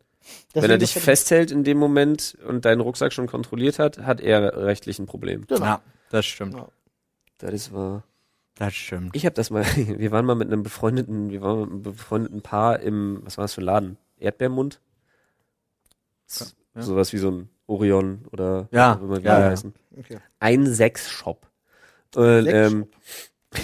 [0.54, 4.64] Wenn er dich festhält in dem Moment und deinen Rucksack schon kontrolliert hat, hat er
[4.66, 5.46] rechtlich ein Problem.
[5.48, 5.66] Genau.
[5.66, 5.82] ja,
[6.12, 6.54] das stimmt.
[6.54, 6.70] Ja.
[7.40, 8.04] Das ist wahr.
[8.56, 9.16] Das stimmt.
[9.16, 12.42] Ich habe das mal, wir waren mal mit einem befreundeten, wir waren mit einem befreundeten
[12.42, 13.98] Paar im, was war das für ein Laden?
[14.20, 14.80] Erdbeermund?
[16.28, 16.82] S- Ja.
[16.84, 19.50] Sowas wie so ein Orion oder Ja, wie die ja, ja.
[19.50, 19.74] heißen.
[19.98, 20.18] Okay.
[20.40, 21.48] Ein Sex-Shop.
[22.16, 22.88] Und, ähm,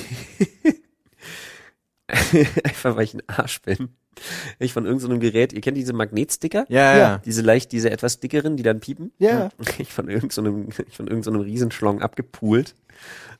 [2.64, 3.90] einfach weil ich ein Arsch bin.
[4.58, 6.66] Ich von irgendeinem so Gerät, ihr kennt diese Magnetsticker?
[6.70, 6.98] Ja, Ja.
[6.98, 7.18] ja.
[7.20, 9.12] Diese leicht, diese etwas dickeren, die dann piepen?
[9.20, 9.50] Ja.
[9.78, 12.74] Ich von irgendeinem, ich von irgendeinem Riesenschlong abgepult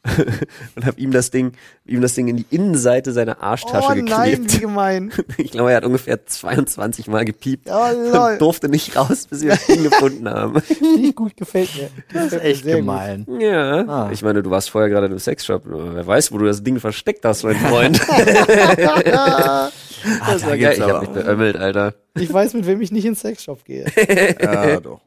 [0.76, 1.52] und habe ihm das Ding,
[1.86, 4.54] ihm das Ding in die Innenseite seiner Arschtasche Oh nein, geklebt.
[4.54, 5.12] wie gemein.
[5.38, 8.32] Ich glaube, er hat ungefähr 22 Mal gepiept Oh lol.
[8.34, 10.56] und durfte nicht raus, bis wir das Ding gefunden haben.
[10.58, 11.90] Richtig gut, gefällt mir.
[12.14, 13.26] Das ist echt gemein.
[13.40, 13.82] Ja.
[13.88, 14.10] Ah.
[14.14, 15.64] Ich meine, du warst vorher gerade im Sexshop.
[15.66, 18.00] Wer weiß, wo du das Ding versteckt hast, mein Freund.
[18.10, 19.70] Ah,
[20.32, 20.76] das war geil.
[20.78, 21.96] Ich hab mich beömmelt, Alter.
[22.16, 23.86] Ich weiß, mit wem ich nicht ins Sexshop gehe.
[24.42, 25.02] Ja, doch.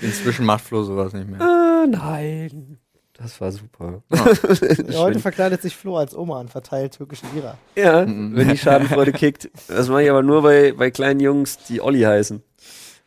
[0.00, 1.40] Inzwischen macht Flo sowas nicht mehr.
[1.40, 2.71] Ah, nein.
[3.22, 4.02] Das war super.
[4.96, 7.56] Heute verkleidet sich Flo als Oma und verteilt türkische Lira.
[7.76, 9.48] Ja, wenn die Schadenfreude kickt.
[9.68, 12.42] Das mache ich aber nur bei, bei kleinen Jungs, die Olli heißen.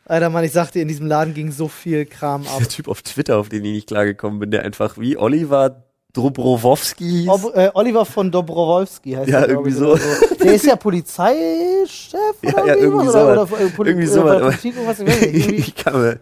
[0.06, 2.58] Alter Mann, ich sag dir, in diesem Laden ging so viel Kram ab.
[2.60, 7.04] Der Typ auf Twitter, auf den ich nicht klargekommen bin, der einfach wie Oliver Dobrowowski
[7.04, 7.28] hieß.
[7.28, 9.92] Ob, äh, Oliver von Dobrowolski heißt Ja, der, glaub irgendwie ich, so.
[9.92, 13.12] oder Der ist ja Polizeichef Ja, oder ja, wie irgendwie was?
[13.12, 13.32] sowas.
[13.32, 16.18] oder, oder, äh, Poli Irgendwie äh, sowas, Politik irgendwas, ich irgendwie- ich, kam, mir-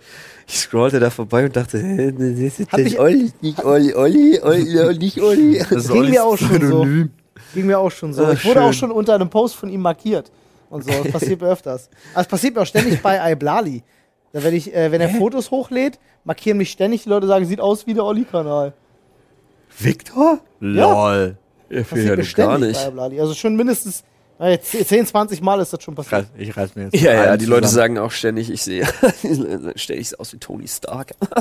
[0.47, 3.95] ich scrollte da vorbei und dachte, hä, das ist Hat das mich- Olli, nicht Olli,
[3.95, 5.59] Olli, Olli, nicht Olli.
[5.59, 6.57] Das ist Ging mir auch schon so.
[6.82, 7.11] Synonym.
[7.55, 8.24] Ging mir auch schon so.
[8.24, 8.62] Ah, ich wurde schön.
[8.68, 10.30] auch schon unter einem Post von ihm markiert.
[10.70, 10.90] Und so.
[10.90, 11.88] Das passiert mir öfters.
[12.14, 13.82] Also, es passiert mir auch ständig bei iBlali.
[14.32, 17.61] Da wenn ich, äh, wenn er Fotos hochlädt, markieren mich ständig die Leute, sagen, sieht
[17.61, 18.72] aus wie der Olli-Kanal.
[19.78, 20.40] Victor?
[20.61, 21.36] Lol.
[21.70, 23.20] Ja, Passiert mir ständig bei iBlali.
[23.20, 24.05] Also schon mindestens
[24.39, 26.26] äh, 10, 20 Mal ist das schon passiert.
[26.37, 27.01] ich reiß mir jetzt.
[27.01, 28.87] Ja, ja, die Leute sagen auch ständig, ich sehe,
[29.76, 31.12] ständig ich aus wie Tony Stark.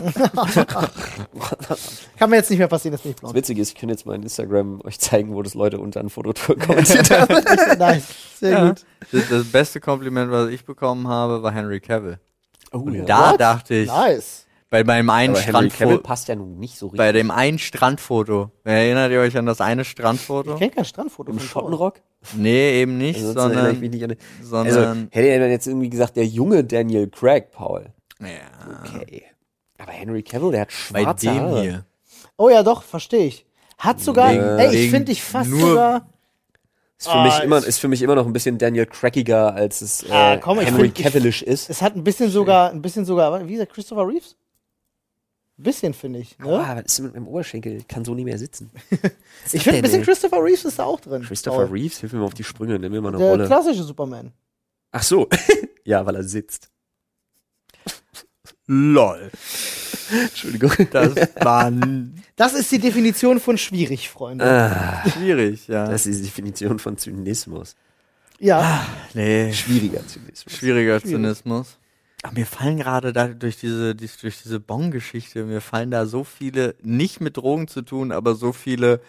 [2.18, 3.36] Kann mir jetzt nicht mehr passieren, das bin ich Das blond.
[3.36, 6.10] Witzige ist, ich könnte jetzt mal in Instagram euch zeigen, wo das Leute unter ein
[6.10, 7.44] Foto kommentiert haben.
[7.78, 8.04] nice.
[8.40, 8.68] Sehr Ja.
[8.70, 8.82] gut.
[9.12, 12.20] Das, das beste Kompliment, was ich bekommen habe, war Henry Cavill.
[12.72, 13.42] Oh, Da What?
[13.42, 14.46] dachte ich, Nice.
[14.74, 16.98] Bei meinem einen Aber Henry Cavill Strandfoto, passt ja nun nicht so richtig.
[16.98, 20.56] bei dem einen Strandfoto, erinnert ihr euch an das eine Ich Strandfoto?
[20.56, 21.48] kenne kein Strandfoto Im von.
[21.48, 22.02] Schottenrock?
[22.36, 25.40] Nee, eben nicht, Ansonsten erinnere ich sondern, mich nicht an den- sondern, Also, hätte er
[25.40, 27.94] dann jetzt irgendwie gesagt, der junge Daniel Craig, Paul.
[28.20, 28.28] ja,
[28.84, 29.24] Okay.
[29.78, 31.62] Aber Henry Cavill, der hat bei schwarze dem Haare.
[31.62, 31.86] hier.
[32.38, 33.46] Oh ja, doch, verstehe ich.
[33.78, 36.08] Hat sogar, Wegen- ey, ich wegen finde dich fast nur- sogar.
[36.98, 39.54] Ist für, Ah, mich immer, ist- ist für mich immer noch ein bisschen Daniel Craigiger,
[39.54, 41.70] als es äh, Ah, komm, ich Henry find- ich- Cavillish ist.
[41.70, 44.36] Es hat ein bisschen sogar, ein bisschen sogar, wie ist der, Christopher Reeves?
[45.64, 46.38] Bisschen, finde ich.
[46.40, 46.48] Ne?
[46.48, 47.84] Ah, was ist mit meinem Oberschenkel?
[47.88, 48.70] Kann so nicht mehr sitzen.
[49.52, 51.24] ich finde, ein bisschen Christopher Reeves ist da auch drin.
[51.24, 51.72] Christopher Paul.
[51.78, 53.46] Reeves, hilf mir mal auf die Sprünge, nimm mir mal eine Der Rolle.
[53.48, 54.32] klassische Superman.
[54.92, 55.28] Ach so.
[55.86, 56.70] ja, weil er sitzt.
[58.68, 59.32] Lol.
[60.12, 60.72] Entschuldigung.
[60.92, 61.72] Das war
[62.36, 64.46] Das ist die Definition von schwierig, Freunde.
[64.46, 65.88] Ah, schwierig, ja.
[65.88, 67.76] das ist die Definition von Zynismus.
[68.40, 68.86] ja.
[69.14, 70.54] nee, Schwieriger Zynismus.
[70.56, 71.16] schwieriger Schwierig.
[71.16, 71.78] Zynismus.
[72.24, 76.24] Aber mir fallen gerade da durch diese, dies- durch diese Bon-Geschichte, mir fallen da so
[76.24, 79.02] viele, nicht mit Drogen zu tun, aber so viele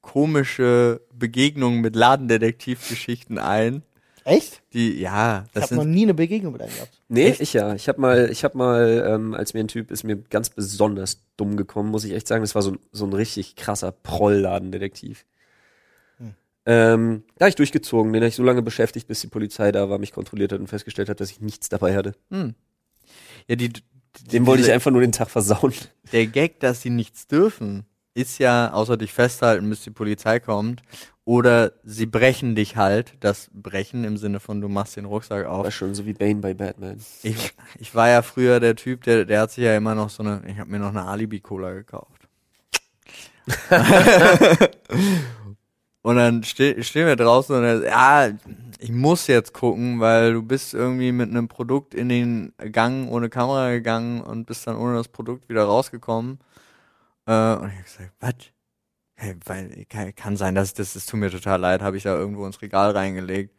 [0.00, 3.82] komische Begegnungen mit Ladendetektivgeschichten ein,
[4.24, 4.62] Echt?
[4.72, 7.00] die, ja, Ich das habe noch nie eine Begegnung mit einem gehabt.
[7.08, 7.40] Nee, Echt?
[7.40, 7.74] ich ja.
[7.74, 11.22] Ich habe mal, ich habe mal, ähm, als mir ein Typ ist mir ganz besonders
[11.36, 12.42] dumm gekommen, muss ich echt sagen.
[12.42, 15.24] Das war so ein, so ein richtig krasser Proll-Ladendetektiv.
[16.66, 16.74] Hm.
[16.74, 19.88] Ähm, da hab ich durchgezogen, den habe ich so lange beschäftigt, bis die Polizei da
[19.88, 22.14] war, mich kontrolliert hat und festgestellt hat, dass ich nichts dabei hatte.
[22.30, 22.54] hm.
[23.48, 23.82] ja, die, die
[24.30, 25.72] Dem wollte ich einfach nur den Tag versauen.
[26.12, 27.84] der Gag, dass sie nichts dürfen,
[28.14, 30.82] ist ja, außer dich festhalten, bis die Polizei kommt.
[31.24, 33.12] Oder sie brechen dich halt.
[33.20, 35.70] Das Brechen im Sinne von, du machst den Rucksack War auf.
[35.74, 36.98] schon so wie Bane bei Batman.
[37.22, 40.22] Ich, ich war ja früher der Typ, der, der hat sich ja immer noch so
[40.22, 42.28] eine, ich habe mir noch eine Alibi-Cola gekauft.
[46.08, 48.30] und dann ste stehen wir draußen und er, ja,
[48.78, 53.28] ich muss jetzt gucken, weil du bist irgendwie mit einem Produkt in den Gang ohne
[53.28, 56.38] Kamera gegangen und bist dann ohne das Produkt wieder rausgekommen.
[57.26, 58.34] Äh, und ich hab gesagt, was?
[59.16, 59.84] Hey, weil,
[60.16, 62.92] kann, sein, dass das, das tut mir total leid, habe ich da irgendwo ins Regal
[62.92, 63.54] reingelegt.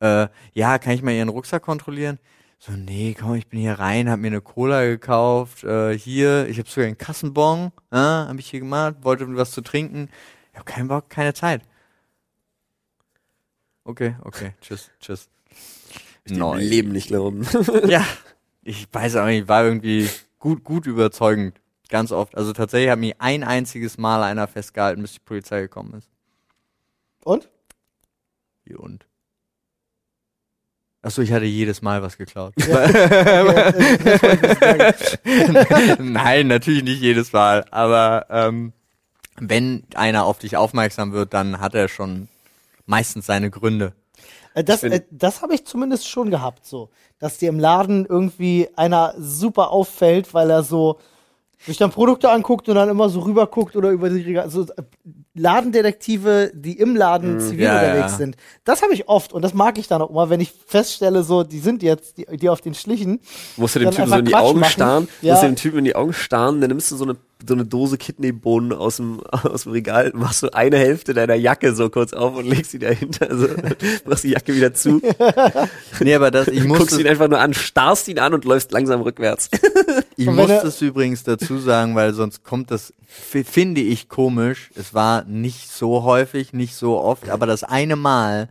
[0.00, 2.18] Äh, ja, kann ich mal ihren Rucksack kontrollieren?
[2.58, 6.58] So, nee, komm, ich bin hier rein, hab mir eine Cola gekauft, äh, hier, ich
[6.58, 10.08] hab sogar einen Kassenbon, äh, hab ich hier gemacht, wollte was zu trinken.
[10.52, 11.62] Ich hab keinen Bock, keine Zeit.
[13.84, 15.28] Okay, okay, tschüss, tschüss.
[16.24, 16.58] Ich dem Neu.
[16.58, 17.46] Leben nicht glauben.
[17.88, 18.06] Ja,
[18.62, 20.08] ich weiß auch nicht, war irgendwie
[20.38, 21.60] gut, gut überzeugend.
[21.88, 22.36] Ganz oft.
[22.36, 26.08] Also tatsächlich hat mich ein einziges Mal einer festgehalten, bis die Polizei gekommen ist.
[27.24, 27.48] Und?
[28.64, 29.06] Wie und?
[31.02, 32.54] Achso, ich hatte jedes Mal was geklaut.
[32.58, 32.88] Ja.
[35.98, 37.66] Nein, natürlich nicht jedes Mal.
[37.72, 38.72] Aber ähm,
[39.36, 42.28] wenn einer auf dich aufmerksam wird, dann hat er schon
[42.92, 43.94] meistens seine Gründe.
[44.54, 46.90] Äh, Das, äh, das habe ich zumindest schon gehabt, so.
[47.18, 50.98] Dass dir im Laden irgendwie einer super auffällt, weil er so
[51.66, 54.50] sich dann Produkte anguckt und dann immer so rüber guckt oder über die Regal.
[54.50, 54.82] So äh,
[55.34, 58.18] Ladendetektive, die im Laden zivil ja, unterwegs ja.
[58.18, 58.36] sind.
[58.64, 61.42] Das habe ich oft und das mag ich dann auch immer, wenn ich feststelle, so,
[61.42, 63.20] die sind jetzt, die, die auf den Schlichen.
[63.56, 64.70] Musst du dem Typen so in die Quatsch Augen machen.
[64.72, 65.32] starren, Ja.
[65.32, 67.16] musst du dem Typen in die Augen starren, dann nimmst du so eine,
[67.46, 71.74] so eine Dose Kidneybohnen aus dem, aus dem Regal, machst du eine Hälfte deiner Jacke
[71.74, 73.48] so kurz auf und legst sie dahinter, also,
[74.04, 75.00] machst die Jacke wieder zu,
[76.00, 79.00] Nee, aber das, ich guckst ihn einfach nur an, starrst ihn an und läufst langsam
[79.02, 79.48] rückwärts.
[80.16, 84.70] ich er- es übrigens dazu sagen, weil sonst kommt das, finde ich komisch.
[84.74, 88.48] Es war nicht so häufig, nicht so oft, aber das eine Mal,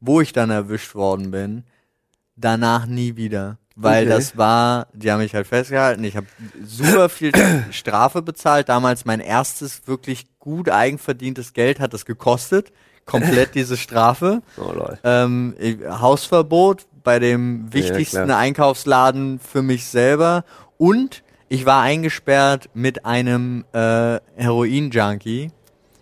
[0.00, 1.64] wo ich dann erwischt worden bin,
[2.36, 3.58] danach nie wieder.
[3.78, 4.14] Weil Okay.
[4.16, 6.26] das war, die haben mich halt festgehalten, ich habe
[6.64, 7.32] super viel
[7.70, 8.70] Strafe bezahlt.
[8.70, 12.72] Damals mein erstes wirklich gut eigenverdientes Geld hat es gekostet.
[13.04, 14.40] Komplett diese Strafe.
[14.56, 14.72] Oh.
[15.04, 15.54] Ähm,
[15.88, 18.38] Hausverbot bei dem wichtigsten klar.
[18.38, 20.44] Einkaufsladen für mich selber.
[20.78, 25.50] Und ich war eingesperrt mit einem äh, Heroin-Junkie,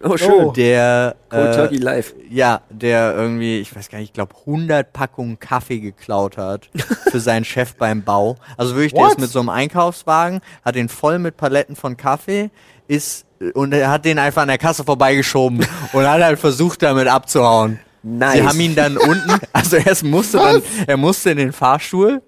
[0.04, 0.30] Oh schön.
[0.30, 0.52] Oh.
[0.52, 2.14] der Cold äh, Turkey live.
[2.30, 6.68] ja, der irgendwie, ich weiß gar nicht, ich glaube 100 Packungen Kaffee geklaut hat
[7.10, 8.36] für seinen Chef beim Bau.
[8.56, 12.50] Also wirklich, der ist mit so einem Einkaufswagen, hat den voll mit Paletten von Kaffee,
[12.86, 17.08] ist und er hat den einfach an der Kasse vorbeigeschoben und hat halt versucht damit
[17.08, 17.80] abzuhauen.
[18.02, 18.34] Nice.
[18.34, 22.22] Sie haben ihn dann unten, also er musste dann, er musste in den Fahrstuhl,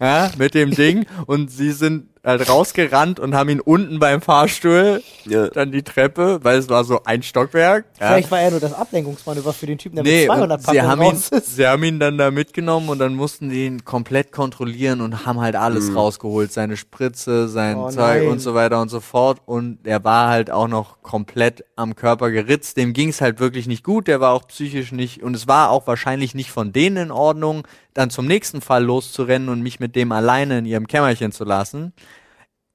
[0.00, 5.02] ja, mit dem Ding und sie sind halt rausgerannt und haben ihn unten beim Fahrstuhl,
[5.26, 5.48] Ja.
[5.48, 7.84] dann die Treppe, weil es war so ein Stockwerk.
[8.00, 8.06] ja.
[8.08, 10.66] Vielleicht war er nur das Ablenkungsmanöver für den Typen, der Nee, mit 200 und sie
[10.78, 11.56] Packungen haben, ihn, ist.
[11.56, 15.40] sie haben ihn dann da mitgenommen und dann mussten die ihn komplett kontrollieren und haben
[15.40, 16.52] halt alles rausgeholt.
[16.52, 18.28] Seine Spritze, sein Oh Zeug nein.
[18.28, 19.38] und so weiter und so fort.
[19.44, 22.76] Und er war halt auch noch komplett am Körper geritzt.
[22.76, 24.08] Dem ging es halt wirklich nicht gut.
[24.08, 27.66] Der war auch psychisch nicht und es war auch wahrscheinlich nicht von denen in Ordnung,
[27.94, 31.92] dann zum nächsten Fall loszurennen und mich mit dem alleine in ihrem Kämmerchen zu lassen.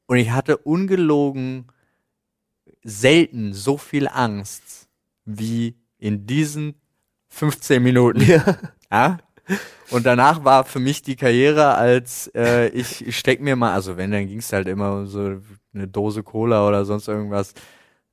[0.08, 1.68] Und ich hatte ungelogen
[2.84, 4.88] selten so viel Angst
[5.26, 6.76] wie in diesen
[7.30, 8.22] 15 Minuten.
[8.92, 9.20] Ja.
[9.92, 13.98] Und danach war für mich die Karriere als äh, ich, ich steck mir mal, also
[13.98, 15.42] wenn, dann ging's halt immer so
[15.74, 17.54] eine Dose Cola oder sonst irgendwas,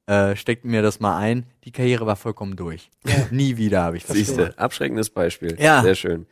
[0.07, 1.46] äh, steckt mir das mal ein.
[1.64, 2.90] Die Karriere war vollkommen durch.
[3.30, 4.52] Nie wieder habe ich das Siehst gemacht.
[4.52, 5.57] du, abschreckendes Beispiel.
[5.59, 5.82] Ja.
[5.82, 6.26] Sehr schön.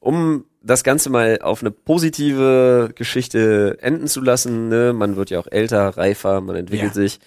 [0.00, 4.92] Um das Ganze mal auf eine positive Geschichte enden zu lassen, ne?
[4.92, 7.02] man wird ja auch älter, reifer, man entwickelt Ja.
[7.02, 7.18] sich.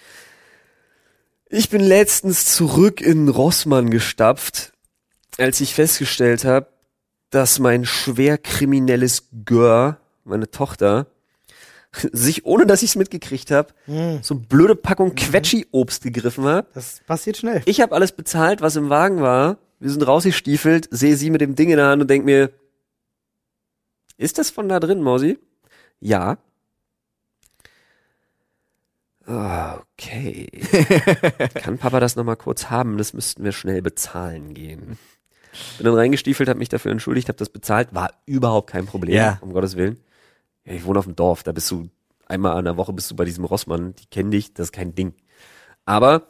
[1.48, 4.72] Ich bin letztens zurück in Rossmann gestapft,
[5.38, 6.66] als ich festgestellt habe,
[7.30, 11.06] dass mein schwer kriminelles Gör, meine Tochter,
[12.12, 16.66] sich, ohne dass ich es mitgekriegt habe, Hm, so eine blöde Packung Quetschi-Obst gegriffen hat.
[16.74, 17.62] das passiert schnell.
[17.66, 19.58] Ich habe alles bezahlt, was im Wagen war.
[19.80, 22.50] Wir sind rausgestiefelt, sehe sie mit dem Ding in der Hand und denk mir,
[24.16, 25.38] ist das von da drin, Mausi?
[26.00, 26.38] Ja.
[29.26, 30.48] Okay.
[31.54, 32.98] Kann Papa das nochmal kurz haben?
[32.98, 34.98] Das müssten wir schnell bezahlen gehen.
[35.78, 37.94] Bin dann reingestiefelt, habe mich dafür entschuldigt, habe das bezahlt.
[37.94, 39.38] War überhaupt kein Problem, Ja.
[39.40, 39.98] um Gottes Willen.
[40.64, 41.88] Ja, ich wohne auf dem Dorf, da bist du
[42.26, 44.94] einmal an der Woche bist du bei diesem Rossmann, die kennen dich, das ist kein
[44.94, 45.14] Ding.
[45.84, 46.26] Aber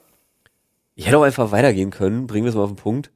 [0.95, 3.11] ich hätte auch einfach weitergehen können, bringen wir es mal auf den Punkt.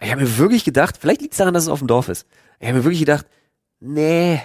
[0.00, 2.26] Ich habe mir wirklich gedacht, vielleicht liegt es daran, dass es auf dem Dorf ist.
[2.60, 3.26] Ich habe mir wirklich gedacht,
[3.84, 4.40] nee,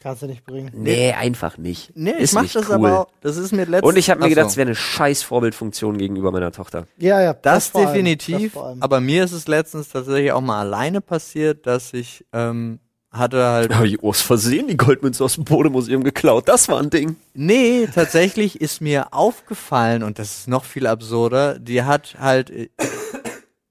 [0.00, 0.70] Kannst du nicht bringen.
[0.74, 1.90] nee, einfach nicht.
[1.96, 2.74] Nee, ist ich mach nicht das cool.
[2.74, 3.82] aber auch, das ist mir letztens.
[3.90, 6.86] Und ich habe mir Ach gedacht, es wäre eine scheiß Vorbildfunktion gegenüber meiner Tochter.
[6.98, 7.32] Ja, ja.
[7.34, 11.92] Das, allem, definitiv, das aber mir ist es letztens tatsächlich auch mal alleine passiert, dass
[11.92, 12.78] ich ähm,
[13.10, 13.74] hatte halt.
[13.74, 16.46] Habe ich aus Versehen die Goldmünze aus dem Bodemuseum geklaut.
[16.48, 17.16] Das war ein Ding.
[17.34, 22.68] Nee, tatsächlich ist mir aufgefallen, und das ist noch viel absurder, die hat halt äh,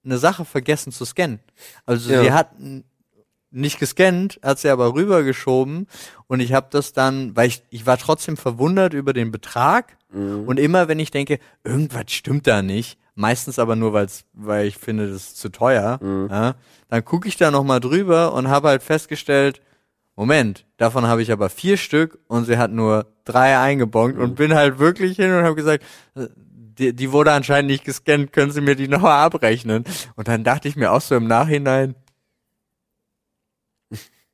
[0.03, 1.39] eine Sache vergessen zu scannen.
[1.85, 2.23] Also Ja.
[2.23, 2.49] sie hat
[3.55, 5.87] nicht gescannt, hat sie aber rübergeschoben.
[6.27, 9.97] Und ich habe das dann, weil ich, ich war trotzdem verwundert über den Betrag.
[10.47, 14.77] Und immer wenn ich denke, irgendwas stimmt da nicht, meistens aber nur, weil's, weil ich
[14.77, 15.99] finde, das ist zu teuer,
[16.29, 16.55] ja,
[16.89, 19.61] dann gucke ich da nochmal drüber und habe halt festgestellt,
[20.15, 24.53] Moment, davon habe ich aber vier Stück und sie hat nur drei eingebongt und bin
[24.53, 25.83] halt wirklich hin und habe gesagt,
[26.77, 29.83] die, die wurde anscheinend nicht gescannt, können Sie mir die nochmal abrechnen?
[30.15, 31.95] Und dann dachte ich mir auch so im Nachhinein,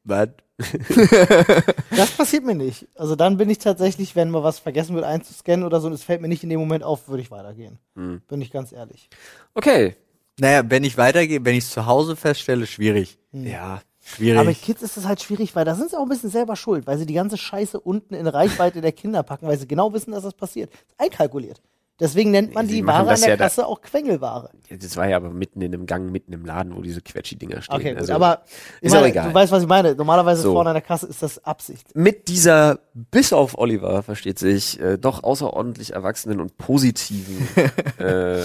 [0.03, 0.29] was?
[1.95, 2.87] Das passiert mir nicht.
[2.95, 6.03] Also dann bin ich tatsächlich, wenn mal was vergessen wird einzuscannen oder so, und es
[6.03, 7.79] fällt mir nicht in dem Moment auf, würde ich weitergehen.
[7.95, 8.21] Hm.
[8.27, 9.09] Bin ich ganz ehrlich.
[9.53, 9.95] Okay.
[10.39, 13.17] Naja, wenn ich weitergehe, wenn ich es zu Hause feststelle, schwierig.
[13.31, 13.81] Ja.
[14.03, 14.39] Schwierig.
[14.39, 16.55] Aber mit Kids ist das halt schwierig, weil da sind sie auch ein bisschen selber
[16.55, 19.93] schuld, weil sie die ganze Scheiße unten in Reichweite der Kinder packen, weil sie genau
[19.93, 20.71] wissen, dass das passiert.
[20.73, 21.61] Ist einkalkuliert.
[22.01, 24.49] Deswegen nennt man Sie die Ware an der ja da- Kasse auch Quengelware.
[24.69, 27.75] Das war ja aber mitten in einem Gang, mitten im Laden, wo diese Quetschi-Dinger stehen.
[27.75, 28.41] Okay, gut, Also, aber
[28.81, 29.27] ich ist auch meine, egal.
[29.29, 29.93] du weißt, was ich meine.
[29.95, 30.53] Normalerweise So.
[30.53, 31.95] vorne an der Kasse ist das Absicht.
[31.95, 37.47] mit dieser, bis auf Oliver, versteht sich, äh, doch außerordentlich erwachsenen und positiven
[37.99, 38.41] äh,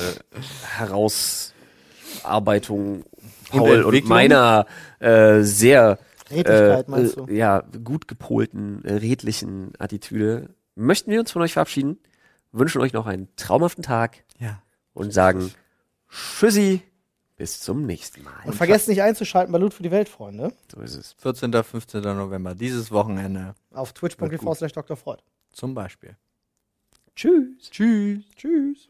[0.76, 3.04] Herausarbeitung
[3.50, 4.66] Paul und, meiner
[4.98, 5.98] äh, sehr
[6.30, 7.26] Redlichkeit, äh, meinst du?
[7.26, 11.98] äh, ja, gut gepolten, äh, redlichen Attitüde möchten wir uns von euch verabschieden,
[12.52, 14.62] wünschen euch noch einen traumhaften Tag Ja.
[14.94, 15.52] und sagen
[16.10, 16.82] Tschüssi,
[17.36, 18.32] bis zum nächsten Mal.
[18.44, 20.52] Und vergesst nicht einzuschalten bei Loot für die Welt, Freunde.
[20.72, 21.12] so ist es.
[21.18, 21.52] 14.
[21.52, 22.02] 15.
[22.02, 24.96] November, dieses Wochenende Auf twitch.tv slash Dr.
[24.96, 25.22] Freud.
[25.52, 26.16] zum Beispiel.
[27.14, 27.70] Tschüss.
[27.70, 28.24] Tschüss.
[28.36, 28.88] Tschüss.